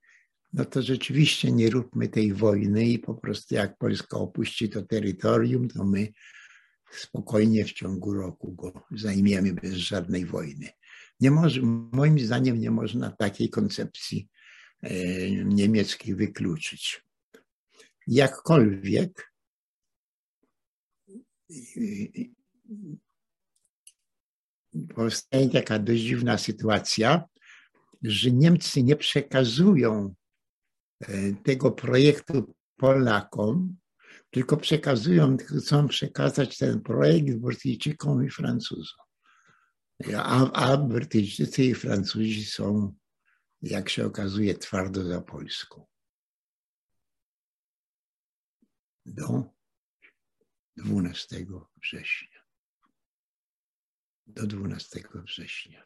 no 0.52 0.64
to 0.64 0.82
rzeczywiście 0.82 1.52
nie 1.52 1.70
róbmy 1.70 2.08
tej 2.08 2.32
wojny 2.32 2.86
i 2.86 2.98
po 2.98 3.14
prostu 3.14 3.54
jak 3.54 3.78
Polska 3.78 4.16
opuści 4.16 4.68
to 4.68 4.82
terytorium, 4.82 5.68
to 5.68 5.84
my 5.84 6.08
spokojnie 6.92 7.64
w 7.64 7.72
ciągu 7.72 8.14
roku 8.14 8.52
go 8.52 8.86
zajmiemy 8.90 9.52
bez 9.52 9.72
żadnej 9.72 10.26
wojny. 10.26 10.68
Nie 11.20 11.30
może, 11.30 11.60
moim 11.92 12.18
zdaniem 12.18 12.60
nie 12.60 12.70
można 12.70 13.10
takiej 13.10 13.50
koncepcji 13.50 14.28
e, 14.82 14.90
niemieckiej 15.30 16.14
wykluczyć. 16.14 17.04
Jakkolwiek 18.06 19.32
powstaje 24.94 25.48
taka 25.48 25.78
dość 25.78 26.02
dziwna 26.02 26.38
sytuacja, 26.38 27.24
że 28.02 28.30
Niemcy 28.30 28.82
nie 28.82 28.96
przekazują 28.96 30.14
e, 31.00 31.32
tego 31.32 31.70
projektu 31.70 32.54
Polakom, 32.76 33.76
tylko 34.30 34.56
przekazują, 34.56 35.36
chcą 35.36 35.88
przekazać 35.88 36.58
ten 36.58 36.80
projekt 36.80 37.36
Brytyjczykom 37.36 38.26
i 38.26 38.30
Francuzom. 38.30 39.06
A, 40.16 40.52
a 40.52 40.76
Brytyjczycy 40.76 41.64
i 41.64 41.74
Francuzi 41.74 42.44
są, 42.44 42.94
jak 43.62 43.88
się 43.88 44.06
okazuje, 44.06 44.54
twardo 44.54 45.04
za 45.04 45.20
Polską. 45.20 45.86
Do 49.06 49.44
12 50.76 51.46
września. 51.82 52.42
Do 54.26 54.46
12 54.46 55.02
września. 55.14 55.84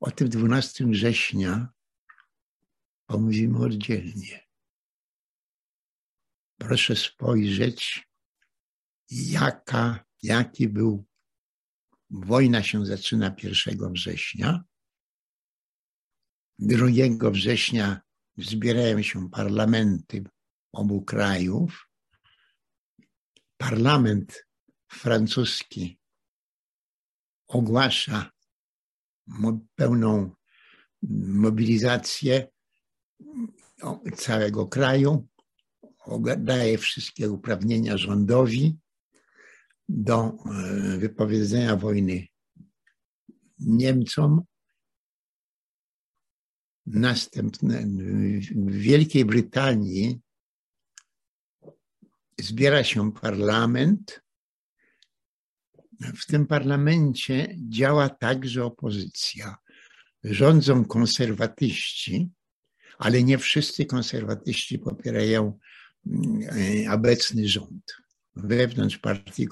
O 0.00 0.10
tym 0.10 0.28
12 0.28 0.86
września 0.86 1.68
pomówimy 3.06 3.58
oddzielnie. 3.58 4.48
Proszę 6.58 6.96
spojrzeć, 6.96 8.08
jaka, 9.10 10.04
jaki 10.22 10.68
był. 10.68 11.04
Wojna 12.10 12.62
się 12.62 12.86
zaczyna 12.86 13.34
1 13.42 13.92
września. 13.92 14.64
2 16.58 17.30
września 17.30 18.00
zbierają 18.36 19.02
się 19.02 19.30
parlamenty 19.30 20.24
obu 20.72 21.02
krajów. 21.04 21.88
Parlament 23.56 24.46
francuski 24.88 25.98
ogłasza 27.48 28.30
pełną 29.76 30.30
mobilizację 31.28 32.48
całego 34.16 34.66
kraju, 34.66 35.28
daje 36.38 36.78
wszystkie 36.78 37.30
uprawnienia 37.30 37.96
rządowi 37.96 38.76
do 39.88 40.16
e, 40.24 40.98
wypowiedzenia 40.98 41.76
wojny 41.76 42.26
Niemcom. 43.58 44.42
Następne, 46.86 47.86
w 48.56 48.72
Wielkiej 48.72 49.24
Brytanii 49.24 50.20
zbiera 52.40 52.84
się 52.84 53.12
parlament, 53.12 54.20
w 56.00 56.26
tym 56.26 56.46
parlamencie 56.46 57.56
działa 57.68 58.08
także 58.08 58.64
opozycja. 58.64 59.56
Rządzą 60.24 60.84
konserwatyści, 60.84 62.28
ale 62.98 63.22
nie 63.22 63.38
wszyscy 63.38 63.86
konserwatyści 63.86 64.78
popierają 64.78 65.58
mm, 66.06 66.92
obecny 66.92 67.48
rząd. 67.48 67.94
Wewnątrz 68.36 68.98
partii, 68.98 69.48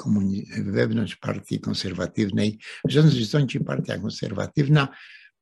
wewnątrz 0.64 1.16
partii 1.16 1.60
konserwatywnej 1.60 2.58
rządzi 2.88 3.60
partia 3.60 3.98
konserwatywna 3.98 4.88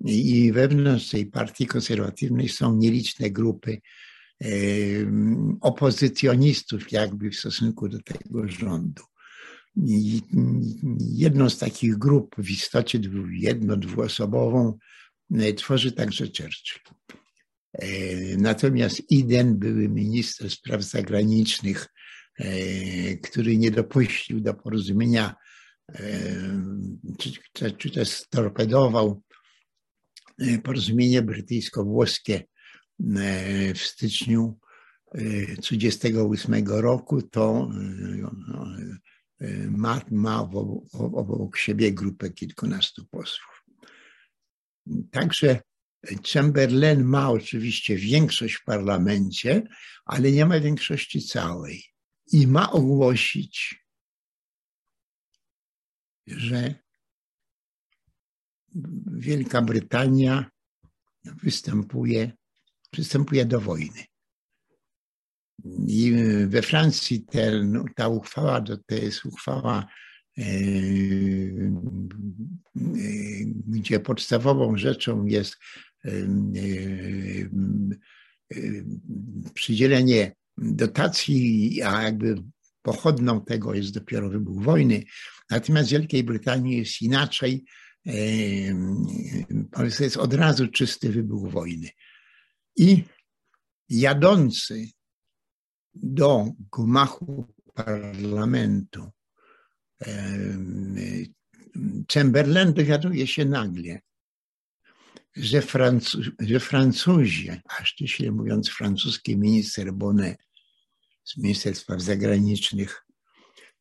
i 0.01 0.53
wewnątrz 0.53 1.11
tej 1.11 1.27
partii 1.27 1.67
konserwatywnej 1.67 2.49
są 2.49 2.77
nieliczne 2.77 3.31
grupy 3.31 3.81
opozycjonistów 5.61 6.93
jakby 6.93 7.31
w 7.31 7.37
stosunku 7.37 7.89
do 7.89 7.99
tego 8.03 8.49
rządu 8.49 9.03
jedną 11.01 11.51
z 11.51 11.59
takich 11.59 11.99
grup, 11.99 12.35
w 12.39 12.51
istocie 12.51 13.01
jedno, 13.31 13.77
dwuosobową, 13.77 14.79
e, 15.35 15.53
tworzy 15.53 15.93
także 15.93 16.25
Churchill. 16.25 16.81
E, 17.73 17.87
natomiast 18.37 19.03
Eden, 19.13 19.59
były 19.59 19.89
minister 19.89 20.51
spraw 20.51 20.83
zagranicznych, 20.83 21.87
e, 22.39 23.17
który 23.17 23.57
nie 23.59 23.71
dopuścił 23.71 24.41
do 24.41 24.55
porozumienia, 24.55 25.35
czy, 27.19 27.33
czy 27.79 27.91
też 27.91 28.09
storpedował 28.09 29.23
porozumienie 30.63 31.23
brytyjsko-włoskie 31.23 32.43
w 33.75 33.79
styczniu 33.79 34.59
1938 35.13 36.69
roku, 36.69 37.23
to 37.23 37.71
ma, 39.71 40.01
ma 40.11 40.51
obok 40.93 41.57
siebie 41.57 41.93
grupę 41.93 42.31
kilkunastu 42.31 43.07
posłów. 43.07 43.65
Także 45.11 45.61
Chamberlain 46.33 47.05
ma 47.05 47.31
oczywiście 47.31 47.97
większość 47.97 48.55
w 48.55 48.65
parlamencie, 48.65 49.63
ale 50.05 50.33
nie 50.33 50.47
ma 50.47 50.61
większości 50.61 51.23
całej. 51.23 51.85
I 52.33 52.47
ma 52.47 52.73
ogłosić, 52.73 53.85
że 56.27 56.75
Wielka 59.07 59.63
Brytania 59.63 60.51
występuje, 61.25 62.33
przystępuje 62.91 63.47
do 63.47 63.61
wojny. 63.61 64.05
I 65.87 66.13
we 66.47 66.63
Francji 66.63 67.23
ten, 67.23 67.85
ta 67.97 68.09
uchwała 68.09 68.61
to 68.61 68.95
jest 68.95 69.25
uchwała, 69.25 69.87
e, 70.39 70.43
e, 70.43 70.49
gdzie 73.67 74.01
podstawową 74.01 74.77
rzeczą 74.77 75.27
jest 75.27 75.57
e, 76.05 76.11
przydzielenie 79.55 80.35
dotacji, 80.59 81.83
a 81.83 82.03
jakby 82.03 82.35
pochodną 82.83 83.41
tego 83.41 83.75
jest 83.75 83.95
dopiero 83.95 84.31
wybuch 84.31 84.63
wojny. 84.63 85.05
Natomiast 85.51 85.89
w 85.89 85.93
Wielkiej 85.93 86.25
Brytanii 86.25 86.79
jest 86.79 87.03
inaczej. 87.03 87.65
To 89.73 89.85
jest 89.85 90.17
od 90.17 90.35
razu 90.35 90.69
czysty 90.69 91.13
wybuch 91.13 91.51
wojny. 91.51 91.89
I 92.77 93.05
jadący 93.89 94.87
do 95.95 96.53
gmachu 96.73 97.45
parlamentu 97.75 99.11
Chamberlain 102.13 102.73
dowiaduje 102.73 103.27
się 103.27 103.45
nagle, 103.45 104.01
że, 105.37 105.63
Francu 105.63 106.19
że 106.41 106.61
Francuzi, 106.61 107.51
a 107.51 107.85
ściśle 107.85 108.31
mówiąc 108.31 108.69
francuski 108.69 109.37
minister 109.37 109.93
Bonnet 109.93 110.39
z 111.25 111.37
Ministerstwa 111.37 111.99
Zagranicznych, 111.99 113.07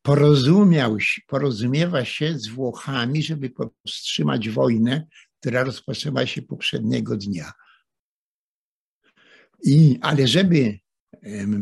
porozumiał, 0.02 0.96
porozumiewa 1.26 2.04
się 2.04 2.38
z 2.38 2.48
Włochami, 2.48 3.22
żeby 3.22 3.50
powstrzymać 3.50 4.48
wojnę, 4.48 5.06
która 5.40 5.64
rozpoczęła 5.64 6.26
się 6.26 6.42
poprzedniego 6.42 7.16
dnia. 7.16 7.52
I, 9.62 9.98
ale 10.02 10.28
żeby 10.28 10.78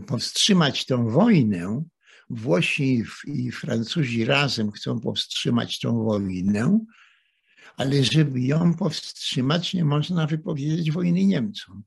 powstrzymać 0.07 0.87
tę 0.87 1.11
wojnę, 1.11 1.85
Włosi 2.31 3.05
i 3.27 3.53
Francuzi 3.53 4.25
razem 4.25 4.73
chcą 4.73 5.01
powstrzymać 5.01 5.81
tę 5.81 6.05
wojnę, 6.05 6.81
ale 7.77 8.05
żeby 8.05 8.41
ją 8.41 8.75
powstrzymać, 8.75 9.75
nie 9.75 9.85
można 9.85 10.27
wypowiedzieć 10.27 10.91
wojny 10.91 11.25
Niemcom, 11.25 11.83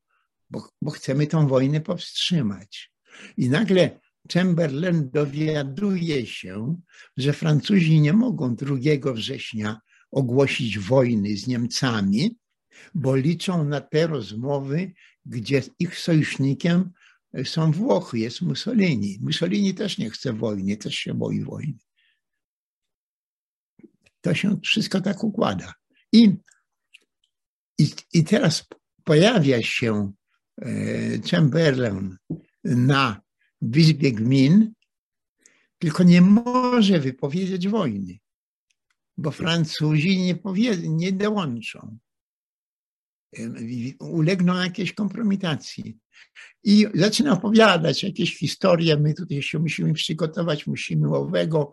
bo, 0.50 0.70
bo 0.82 0.92
chcemy 0.92 1.28
tę 1.28 1.48
wojnę 1.48 1.82
powstrzymać. 1.82 2.92
I 3.38 3.50
nagle 3.50 4.00
Chamberlain 4.34 5.10
dowiaduje 5.10 6.26
się, 6.26 6.82
że 7.18 7.34
Francuzi 7.34 8.02
nie 8.02 8.14
mogą 8.14 8.56
2 8.56 8.76
września 9.14 9.82
ogłosić 10.12 10.80
wojny 10.80 11.38
z 11.38 11.48
Niemcami, 11.48 12.38
bo 12.96 13.16
liczą 13.16 13.66
na 13.66 13.82
te 13.82 14.08
rozmowy, 14.08 14.94
gdzie 15.26 15.62
ich 15.80 16.00
sojusznikiem 16.00 16.92
są 17.44 17.72
Włochy, 17.72 18.20
jest 18.20 18.42
Mussolini. 18.42 19.18
Mussolini 19.22 19.74
też 19.74 19.98
nie 19.98 20.10
chce 20.10 20.34
wojny, 20.34 20.78
też 20.78 20.96
się 20.96 21.14
boi 21.14 21.44
wojny. 21.44 21.78
To 24.22 24.34
się 24.34 24.60
wszystko 24.64 25.02
tak 25.02 25.24
układa. 25.24 25.74
I, 26.12 26.36
i, 27.80 27.90
i 28.14 28.24
teraz 28.24 28.66
pojawia 29.04 29.62
się 29.62 30.12
e, 30.62 30.68
Chamberlain 31.32 32.18
na 32.64 33.22
w 33.62 33.94
Gmin, 33.94 34.74
tylko 35.78 36.04
nie 36.04 36.22
może 36.22 37.00
wypowiedzieć 37.00 37.68
wojny, 37.68 38.18
bo 39.18 39.32
Francuzi 39.32 40.18
nie, 40.18 40.36
powie, 40.36 40.78
nie 40.78 41.12
dołączą. 41.12 41.98
Ulegną 44.00 44.56
jakiejś 44.56 44.94
kompromitacji. 44.94 45.98
I 46.64 46.88
zaczyna 46.94 47.34
opowiadać 47.34 48.04
jakieś 48.04 48.38
historie, 48.38 48.98
my 48.98 49.14
tutaj 49.14 49.42
się 49.42 49.60
musimy 49.60 49.94
przygotować, 49.94 50.68
musimy 50.68 51.16
owego. 51.16 51.72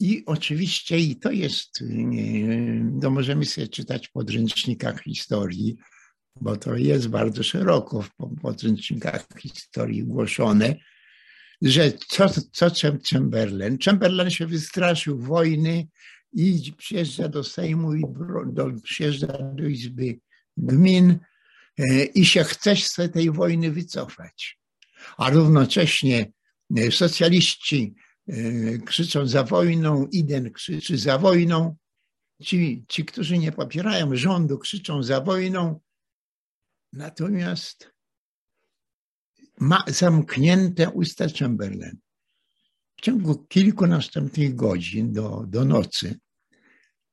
I 0.00 0.22
oczywiście, 0.26 0.98
i 0.98 1.16
to 1.16 1.30
jest, 1.30 1.84
to 3.02 3.10
możemy 3.10 3.44
sobie 3.44 3.68
czytać 3.68 4.08
w 4.08 4.12
podręcznikach 4.12 5.02
historii, 5.02 5.76
bo 6.40 6.56
to 6.56 6.76
jest 6.76 7.08
bardzo 7.08 7.42
szeroko 7.42 8.02
w 8.02 8.10
podręcznikach 8.42 9.26
historii 9.38 10.04
głoszone, 10.04 10.74
że 11.62 11.92
co, 11.92 12.26
co 12.52 12.70
Chamberlain? 13.10 13.78
Chamberlain 13.84 14.30
się 14.30 14.46
wystraszył 14.46 15.18
wojny 15.18 15.86
i 16.32 16.72
przyjeżdża 16.76 17.28
do 17.28 17.44
Sejmu 17.44 17.94
i 17.94 18.02
do, 18.46 18.70
przyjeżdża 18.82 19.38
do 19.54 19.66
Izby 19.66 20.18
Gmin 20.56 21.18
e, 21.78 22.04
i 22.04 22.26
się 22.26 22.44
chce 22.44 22.76
z 22.76 22.94
tej 23.12 23.30
wojny 23.30 23.70
wycofać. 23.70 24.58
A 25.16 25.30
równocześnie 25.30 26.32
e, 26.76 26.90
socjaliści 26.90 27.94
e, 28.28 28.34
krzyczą 28.78 29.26
za 29.26 29.44
wojną, 29.44 30.06
Iden 30.12 30.52
krzyczy 30.52 30.98
za 30.98 31.18
wojną, 31.18 31.76
ci, 32.42 32.84
ci, 32.88 33.04
którzy 33.04 33.38
nie 33.38 33.52
popierają 33.52 34.16
rządu, 34.16 34.58
krzyczą 34.58 35.02
za 35.02 35.20
wojną, 35.20 35.80
Natomiast 36.94 37.90
ma 39.60 39.84
zamknięte 39.88 40.90
usta 40.90 41.26
Chamberlain. 41.38 41.98
W 42.96 43.00
ciągu 43.00 43.46
kilku 43.46 43.86
następnych 43.86 44.54
godzin 44.54 45.12
do, 45.12 45.44
do 45.46 45.64
nocy 45.64 46.18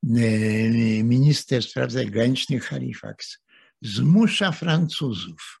minister 0.02 1.62
spraw 1.62 1.92
zagranicznych 1.92 2.64
Halifax 2.64 3.38
zmusza 3.82 4.52
Francuzów, 4.52 5.60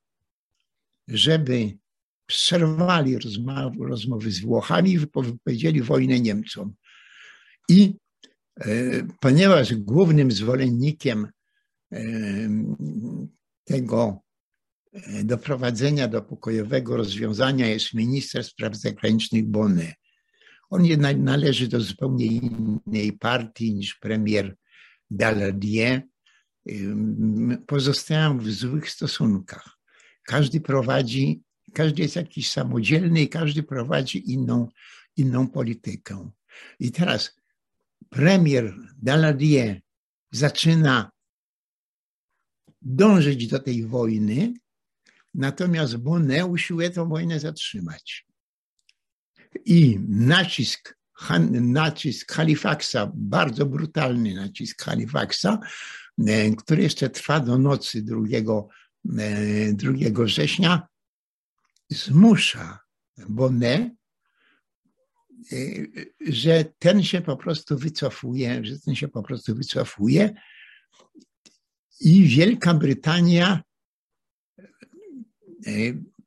żeby 1.08 1.78
przerwali 2.26 3.18
rozmowy, 3.78 4.30
z 4.30 4.40
Włochami 4.40 4.92
i 4.92 4.98
wypowiedzieli 4.98 5.82
wojnę 5.82 6.20
Niemcom. 6.20 6.74
I 7.68 7.94
e, 8.60 8.66
ponieważ 9.20 9.74
głównym 9.74 10.32
zwolennikiem 10.32 11.28
e, 11.92 12.02
tego 13.64 14.22
doprowadzenia 15.24 16.08
do 16.08 16.22
pokojowego 16.22 16.96
rozwiązania 16.96 17.66
jest 17.66 17.94
minister 17.94 18.44
spraw 18.44 18.76
zagranicznych 18.76 19.44
Bonnet. 19.44 19.94
On 20.72 20.84
jednak 20.84 21.18
należy 21.18 21.68
do 21.68 21.80
zupełnie 21.80 22.26
innej 22.26 23.12
partii 23.12 23.74
niż 23.74 23.94
premier 23.94 24.56
Daladier. 25.10 26.02
Pozostają 27.66 28.38
w 28.38 28.50
złych 28.50 28.90
stosunkach. 28.90 29.78
Każdy 30.22 30.60
prowadzi, 30.60 31.42
każdy 31.74 32.02
jest 32.02 32.16
jakiś 32.16 32.50
samodzielny 32.50 33.22
i 33.22 33.28
każdy 33.28 33.62
prowadzi 33.62 34.32
inną, 34.32 34.68
inną 35.16 35.48
politykę. 35.48 36.30
I 36.80 36.92
teraz 36.92 37.36
premier 38.10 38.74
Daladier 39.02 39.80
zaczyna 40.30 41.10
dążyć 42.82 43.46
do 43.46 43.58
tej 43.58 43.86
wojny, 43.86 44.54
natomiast 45.34 45.96
Bonnet 45.96 46.46
usiłuje 46.48 46.90
tę 46.90 47.08
wojnę 47.08 47.40
zatrzymać. 47.40 48.31
I 49.64 49.98
nacisk, 50.08 50.96
nacisk 51.50 52.32
Halifaxa, 52.32 53.12
bardzo 53.14 53.66
brutalny 53.66 54.34
nacisk 54.34 54.82
Halifaxa, 54.82 55.58
e, 56.26 56.50
który 56.56 56.82
jeszcze 56.82 57.10
trwa 57.10 57.40
do 57.40 57.58
nocy 57.58 58.02
2, 58.02 58.20
2 59.72 60.22
e, 60.22 60.24
września, 60.24 60.88
zmusza 61.90 62.78
Bonnet, 63.28 63.92
e, 65.52 65.56
że 66.20 66.64
ten 66.78 67.02
się 67.02 67.20
po 67.20 67.36
prostu 67.36 67.78
wycofuje, 67.78 68.64
że 68.64 68.80
ten 68.80 68.94
się 68.94 69.08
po 69.08 69.22
prostu 69.22 69.54
wycofuje. 69.54 70.34
I 72.00 72.24
Wielka 72.24 72.74
Brytania 72.74 73.62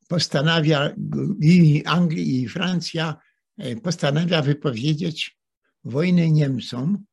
postanawia, 0.08 0.96
i 1.42 1.84
Anglia, 1.86 2.24
i 2.24 2.48
Francja 2.48 3.16
e, 3.58 3.76
postanawia 3.76 4.42
wypowiedzieć 4.42 5.38
wojnę 5.84 6.32
Niemcom, 6.32 7.06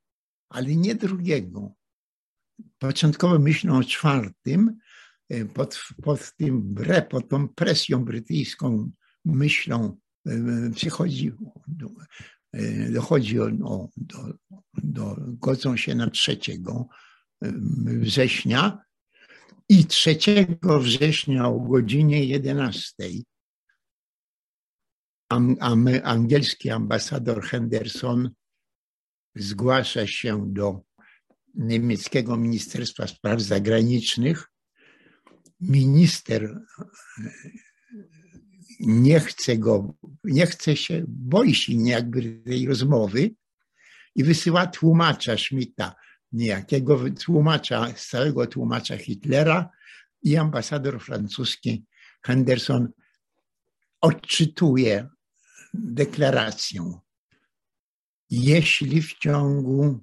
ale 0.48 0.76
nie 0.76 0.94
drugiego. 0.94 1.72
Początkowo 2.78 3.38
myślą 3.38 3.78
o 3.78 3.84
czwartym, 3.84 4.76
e, 5.28 5.44
pod, 5.44 5.84
pod 6.02 6.36
tym 6.36 6.74
bre, 6.74 7.02
pod 7.02 7.28
tą 7.28 7.48
presją 7.48 8.04
brytyjską 8.04 8.90
myślą 9.24 9.96
przychodzi, 10.74 11.32
dochodzi 12.90 13.36
do, 13.36 13.88
do, 14.74 15.16
godzą 15.18 15.76
się 15.76 15.94
na 15.94 16.10
trzeciego, 16.10 16.88
września 18.00 18.78
i 19.72 19.86
3 19.86 20.18
września 20.80 21.48
o 21.48 21.60
godzinie 21.60 22.24
11 22.24 22.92
angielski 26.02 26.70
ambasador 26.70 27.42
Henderson 27.42 28.30
zgłasza 29.34 30.06
się 30.06 30.52
do 30.52 30.80
niemieckiego 31.54 32.36
Ministerstwa 32.36 33.06
Spraw 33.06 33.40
Zagranicznych. 33.40 34.48
Minister 35.60 36.44
e, 36.44 36.84
nie 38.80 39.20
chce 39.20 39.58
go, 39.58 39.94
nie 40.24 40.46
chce 40.46 40.76
się, 40.76 41.04
boi 41.08 41.54
się 41.54 41.72
jakby 41.72 42.42
tej 42.44 42.66
rozmowy 42.66 43.30
i 44.14 44.24
wysyła 44.24 44.66
tłumacza 44.66 45.38
Schmidta 45.38 45.94
niejakiego 46.32 47.10
tłumacza, 47.10 47.92
całego 47.92 48.46
tłumacza 48.46 48.96
Hitlera 48.96 49.70
i 50.22 50.36
ambasador 50.36 51.00
francuski 51.00 51.84
Henderson 52.22 52.88
odczytuje 54.00 55.08
deklarację. 55.74 56.92
Jeśli 58.30 59.02
w 59.02 59.18
ciągu 59.18 60.00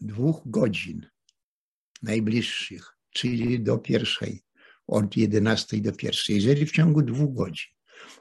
dwóch 0.00 0.42
godzin 0.46 1.06
najbliższych, 2.02 2.96
czyli 3.10 3.60
do 3.60 3.78
pierwszej, 3.78 4.42
od 4.86 5.16
11 5.16 5.80
do 5.80 5.92
pierwszej, 5.92 6.36
jeżeli 6.36 6.66
w 6.66 6.72
ciągu 6.72 7.02
dwóch 7.02 7.34
godzin 7.34 7.72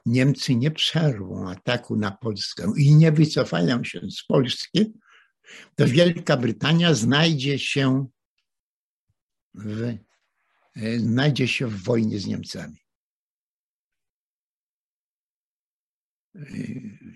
Niemcy 0.06 0.56
nie 0.56 0.72
przerwą 0.72 1.50
ataku 1.50 1.96
na 1.96 2.12
Polskę 2.12 2.74
i 2.78 2.96
nie 2.96 3.12
wycofają 3.12 3.84
się 3.84 4.02
z 4.12 4.24
Polski, 4.24 4.94
to 5.76 5.88
Wielka 5.88 6.38
Brytania 6.38 6.94
znajdzie 6.94 7.60
się 7.60 8.08
w, 9.54 9.98
e, 10.76 11.00
znajdzie 11.00 11.48
się 11.48 11.68
w 11.68 11.84
wojnie 11.84 12.20
z 12.20 12.28
Niemcami. 12.28 12.80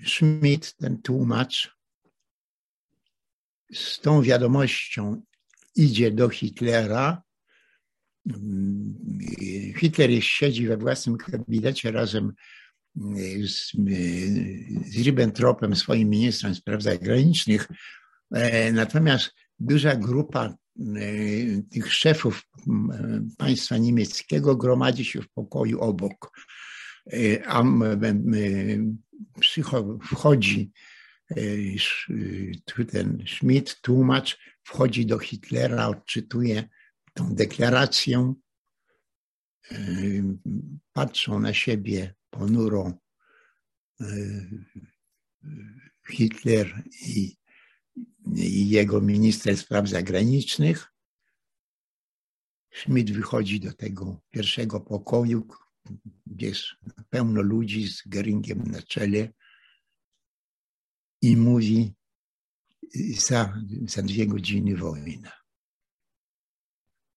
Schmidt, 0.05 0.75
ten 0.75 1.01
tłumacz, 1.01 1.77
z 3.73 3.99
tą 3.99 4.21
wiadomością 4.21 5.21
idzie 5.75 6.11
do 6.11 6.29
Hitlera. 6.29 7.23
Hitler 9.77 10.23
siedzi 10.23 10.67
we 10.67 10.77
własnym 10.77 11.17
gabinecie 11.17 11.91
razem 11.91 12.33
z, 13.45 13.71
z 14.85 14.97
Ribbentropem, 14.97 15.75
swoim 15.75 16.09
ministrem 16.09 16.55
spraw 16.55 16.81
zagranicznych. 16.81 17.67
Natomiast 18.73 19.31
duża 19.59 19.95
grupa 19.95 20.57
tych 21.71 21.93
szefów 21.93 22.43
państwa 23.37 23.77
niemieckiego 23.77 24.55
gromadzi 24.55 25.05
się 25.05 25.21
w 25.21 25.29
pokoju 25.29 25.79
obok. 25.79 26.31
A 27.47 27.63
wchodzi 30.03 30.71
ten 32.91 33.23
Schmidt, 33.27 33.81
tłumacz, 33.81 34.39
wchodzi 34.63 35.05
do 35.05 35.19
Hitlera, 35.19 35.87
odczytuje 35.87 36.69
tą 37.13 37.35
deklarację. 37.35 38.33
Patrzą 40.93 41.39
na 41.39 41.53
siebie 41.53 42.13
ponuro 42.29 42.93
Hitler 46.09 46.83
i, 47.05 47.37
i 48.35 48.69
jego 48.69 49.01
minister 49.01 49.57
spraw 49.57 49.89
zagranicznych. 49.89 50.93
Schmidt 52.73 53.11
wychodzi 53.11 53.59
do 53.59 53.73
tego 53.73 54.21
pierwszego 54.29 54.81
pokoju, 54.81 55.47
gdzie 56.25 56.47
jest 56.47 56.63
pełno 57.09 57.41
ludzi 57.41 57.87
z 57.87 58.07
Geringiem 58.07 58.63
na 58.63 58.81
czele 58.81 59.33
i 61.21 61.37
mówi 61.37 61.93
za, 63.17 63.61
za 63.87 64.01
dwie 64.01 64.27
godziny 64.27 64.75
wojna. 64.75 65.31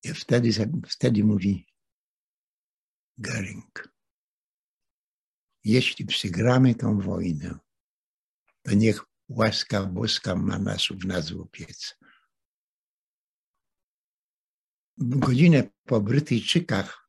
I 0.04 0.08
wtedy, 0.08 0.50
wtedy 0.88 1.24
mówi 1.24 1.66
Gering. 3.18 3.96
Jeśli 5.64 6.06
przegramy 6.06 6.74
tą 6.74 7.00
wojnę, 7.00 7.58
to 8.62 8.74
niech 8.74 9.15
łaska 9.28 9.86
boska 9.86 10.36
ma 10.36 10.58
nas 10.58 10.88
w 10.90 11.06
nas 11.06 11.32
opiece. 11.32 11.94
Godzinę 14.98 15.62
po 15.84 16.00
Brytyjczykach 16.00 17.08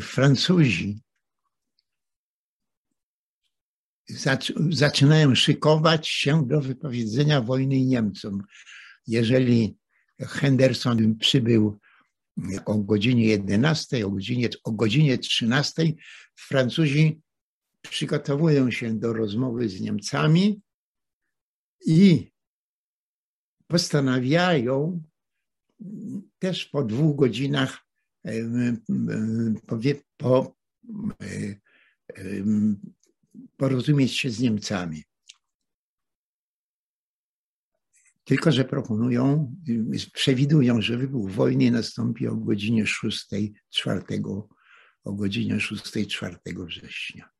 Francuzi 0.00 1.00
zaczynają 4.70 5.34
szykować 5.34 6.08
się 6.08 6.48
do 6.48 6.60
wypowiedzenia 6.60 7.40
wojny 7.40 7.84
Niemcom. 7.84 8.42
Jeżeli 9.06 9.76
Henderson 10.20 11.18
przybył 11.18 11.78
o 12.64 12.78
godzinie 12.78 13.26
11, 13.26 14.06
o 14.06 14.10
godzinie, 14.10 14.48
o 14.64 14.72
godzinie 14.72 15.18
13, 15.18 15.92
Francuzi 16.36 17.20
przygotowują 17.82 18.70
się 18.70 18.98
do 18.98 19.12
rozmowy 19.12 19.68
z 19.68 19.80
Niemcami 19.80 20.62
i 21.86 22.32
postanawiają 23.66 25.02
też 26.38 26.66
po 26.66 26.82
dwóch 26.82 27.16
godzinach 27.16 27.86
po, 29.66 29.78
po 30.16 30.56
porozumieć 33.56 34.18
się 34.18 34.30
z 34.30 34.40
Niemcami. 34.40 35.02
Tylko, 38.24 38.52
że 38.52 38.64
proponują, 38.64 39.54
przewidują, 40.12 40.80
że 40.80 40.96
wybuch 40.96 41.30
wojny 41.30 41.70
nastąpi 41.70 42.28
o 42.28 42.36
godzinie 42.36 42.86
6, 42.86 43.28
4, 43.70 44.02
o 45.04 45.12
godzinie 45.12 45.60
6, 45.60 46.08
4 46.08 46.36
września. 46.46 47.31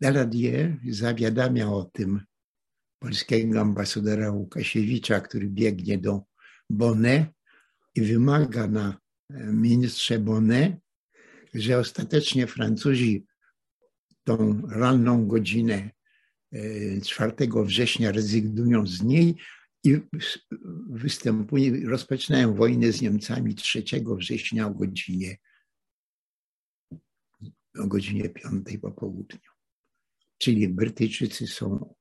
Daladier 0.00 0.76
zawiadamia 0.90 1.72
o 1.72 1.84
tym 1.84 2.20
polskiego 2.98 3.60
ambasadora 3.60 4.30
Łukasiewicza, 4.30 5.20
który 5.20 5.48
biegnie 5.48 5.98
do 5.98 6.22
Bonnet 6.70 7.28
i 7.94 8.00
wymaga 8.00 8.66
na 8.66 8.98
ministrze 9.52 10.18
Bonnet, 10.18 10.72
że 11.54 11.78
ostatecznie 11.78 12.46
Francuzi 12.46 13.26
tą 14.24 14.62
ranną 14.68 15.26
godzinę 15.26 15.90
4 17.04 17.32
e, 17.40 17.64
września 17.64 18.12
rezygnują 18.12 18.86
z 18.86 19.02
niej 19.02 19.36
i 19.84 20.00
występuje, 20.90 21.88
rozpoczynają 21.88 22.54
wojnę 22.54 22.92
z 22.92 23.00
Niemcami 23.00 23.54
3 23.54 23.84
września 24.16 24.66
o 24.66 24.70
godzinie, 24.70 25.36
o 27.78 27.86
godzinie 27.86 28.28
5 28.28 28.66
po 28.82 28.90
południu. 28.90 29.50
Czyli 30.38 30.68
Brytyjczycy 30.68 31.46
są 31.46 31.94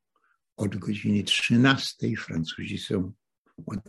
od 0.57 0.77
godziny 0.77 1.23
13, 1.23 2.17
Francuzi 2.17 2.77
są 2.77 3.13
od, 3.65 3.79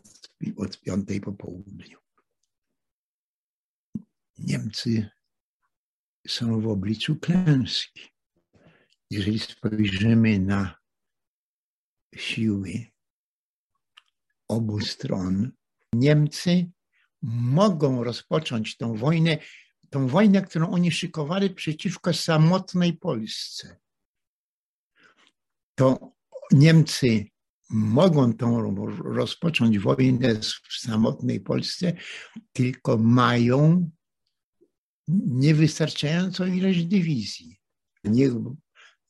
od 0.56 0.80
5 0.80 1.08
po 1.24 1.32
południu. 1.32 1.98
Niemcy 4.38 5.10
są 6.28 6.60
w 6.60 6.66
obliczu 6.66 7.16
klęski. 7.16 8.00
Jeżeli 9.10 9.38
spojrzymy 9.38 10.38
na 10.38 10.78
siły 12.16 12.86
obu 14.48 14.80
stron, 14.80 15.52
Niemcy 15.92 16.70
mogą 17.22 18.04
rozpocząć 18.04 18.76
tą 18.76 18.94
wojnę, 18.94 19.38
tą 19.92 20.06
wojnę, 20.06 20.42
którą 20.42 20.70
oni 20.70 20.92
szykowali 20.92 21.50
przeciwko 21.50 22.12
samotnej 22.12 22.92
Polsce. 22.92 23.76
To 25.74 26.12
Niemcy 26.52 27.26
mogą 27.70 28.32
tą 28.32 28.74
rozpocząć 28.98 29.78
wojnę 29.78 30.34
w 30.68 30.80
samotnej 30.80 31.40
Polsce, 31.40 31.92
tylko 32.52 32.98
mają 32.98 33.90
niewystarczającą 35.26 36.46
ilość 36.46 36.84
dywizji. 36.84 37.60
Niech, 38.04 38.32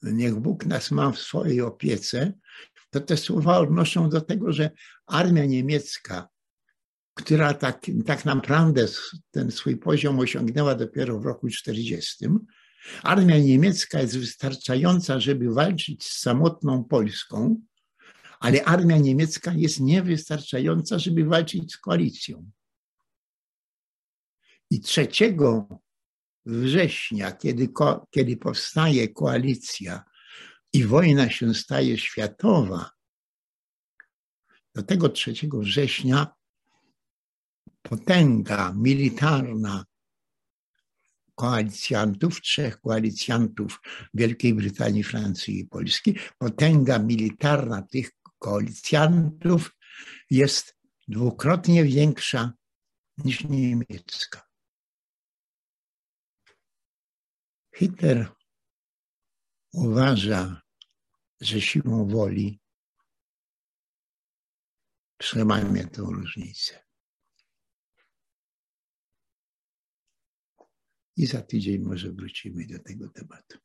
niech 0.03 0.35
Bóg 0.35 0.67
nas 0.67 0.91
ma 0.91 1.11
w 1.11 1.19
swojej 1.19 1.61
opiece, 1.61 2.33
to 2.91 3.01
te 3.01 3.17
słowa 3.17 3.59
odnoszą 3.59 4.09
do 4.09 4.21
tego, 4.21 4.53
że 4.53 4.71
armia 5.07 5.45
niemiecka, 5.45 6.29
która 7.15 7.55
tak, 7.55 7.87
tak 8.07 8.25
naprawdę 8.25 8.87
ten 9.31 9.51
swój 9.51 9.77
poziom 9.77 10.19
osiągnęła 10.19 10.75
dopiero 10.75 11.21
w 11.21 11.27
roku 11.27 11.49
40, 11.49 12.27
armia 13.03 13.39
niemiecka 13.39 14.01
jest 14.01 14.19
wystarczająca, 14.19 15.21
żeby 15.21 15.55
walczyć 15.55 16.05
z 16.05 16.21
samotną 16.21 16.85
Polską, 16.85 17.61
ale 18.41 18.65
armia 18.65 18.97
niemiecka 18.97 19.53
jest 19.57 19.81
niewystarczająca, 19.81 20.99
żeby 20.99 21.25
walczyć 21.25 21.73
z 21.73 21.79
koalicją. 21.79 22.51
I 24.71 24.81
3 24.81 25.09
września, 26.47 27.33
kiedy, 27.33 27.69
kiedy 28.11 28.37
powstaje 28.37 29.09
koalicja 29.09 30.05
i 30.73 30.85
wojna 30.85 31.31
się 31.31 31.55
staje 31.55 31.99
światowa, 31.99 32.91
do 34.75 34.83
tego 34.83 35.09
3 35.09 35.35
września 35.53 36.27
potęga 37.83 38.73
militarna 38.73 39.85
koalicjantów, 41.35 42.41
trzech 42.41 42.81
koalicjantów 42.81 43.81
Wielkiej 44.15 44.55
Brytanii, 44.55 45.03
Francji 45.03 45.61
i 45.61 45.67
Polski, 45.67 46.19
potęga 46.39 46.99
militarna 46.99 47.83
tych 47.83 48.11
koalicjantów 48.39 49.77
jest 50.31 50.77
dwukrotnie 51.09 51.85
większa 51.85 52.53
niż 53.19 53.45
niemiecka. 53.45 54.49
Hitler 57.77 58.33
uważa, 59.73 60.63
że 61.41 61.61
siłą 61.61 62.09
woli 62.09 62.61
przełamie 65.19 65.87
tę 65.87 66.03
różnicę. 66.03 66.92
I 71.17 71.27
za 71.27 71.43
tydzień 71.43 71.79
może 71.83 72.13
wrócimy 72.13 72.67
do 72.67 72.79
tego 72.79 73.09
tematu. 73.09 73.59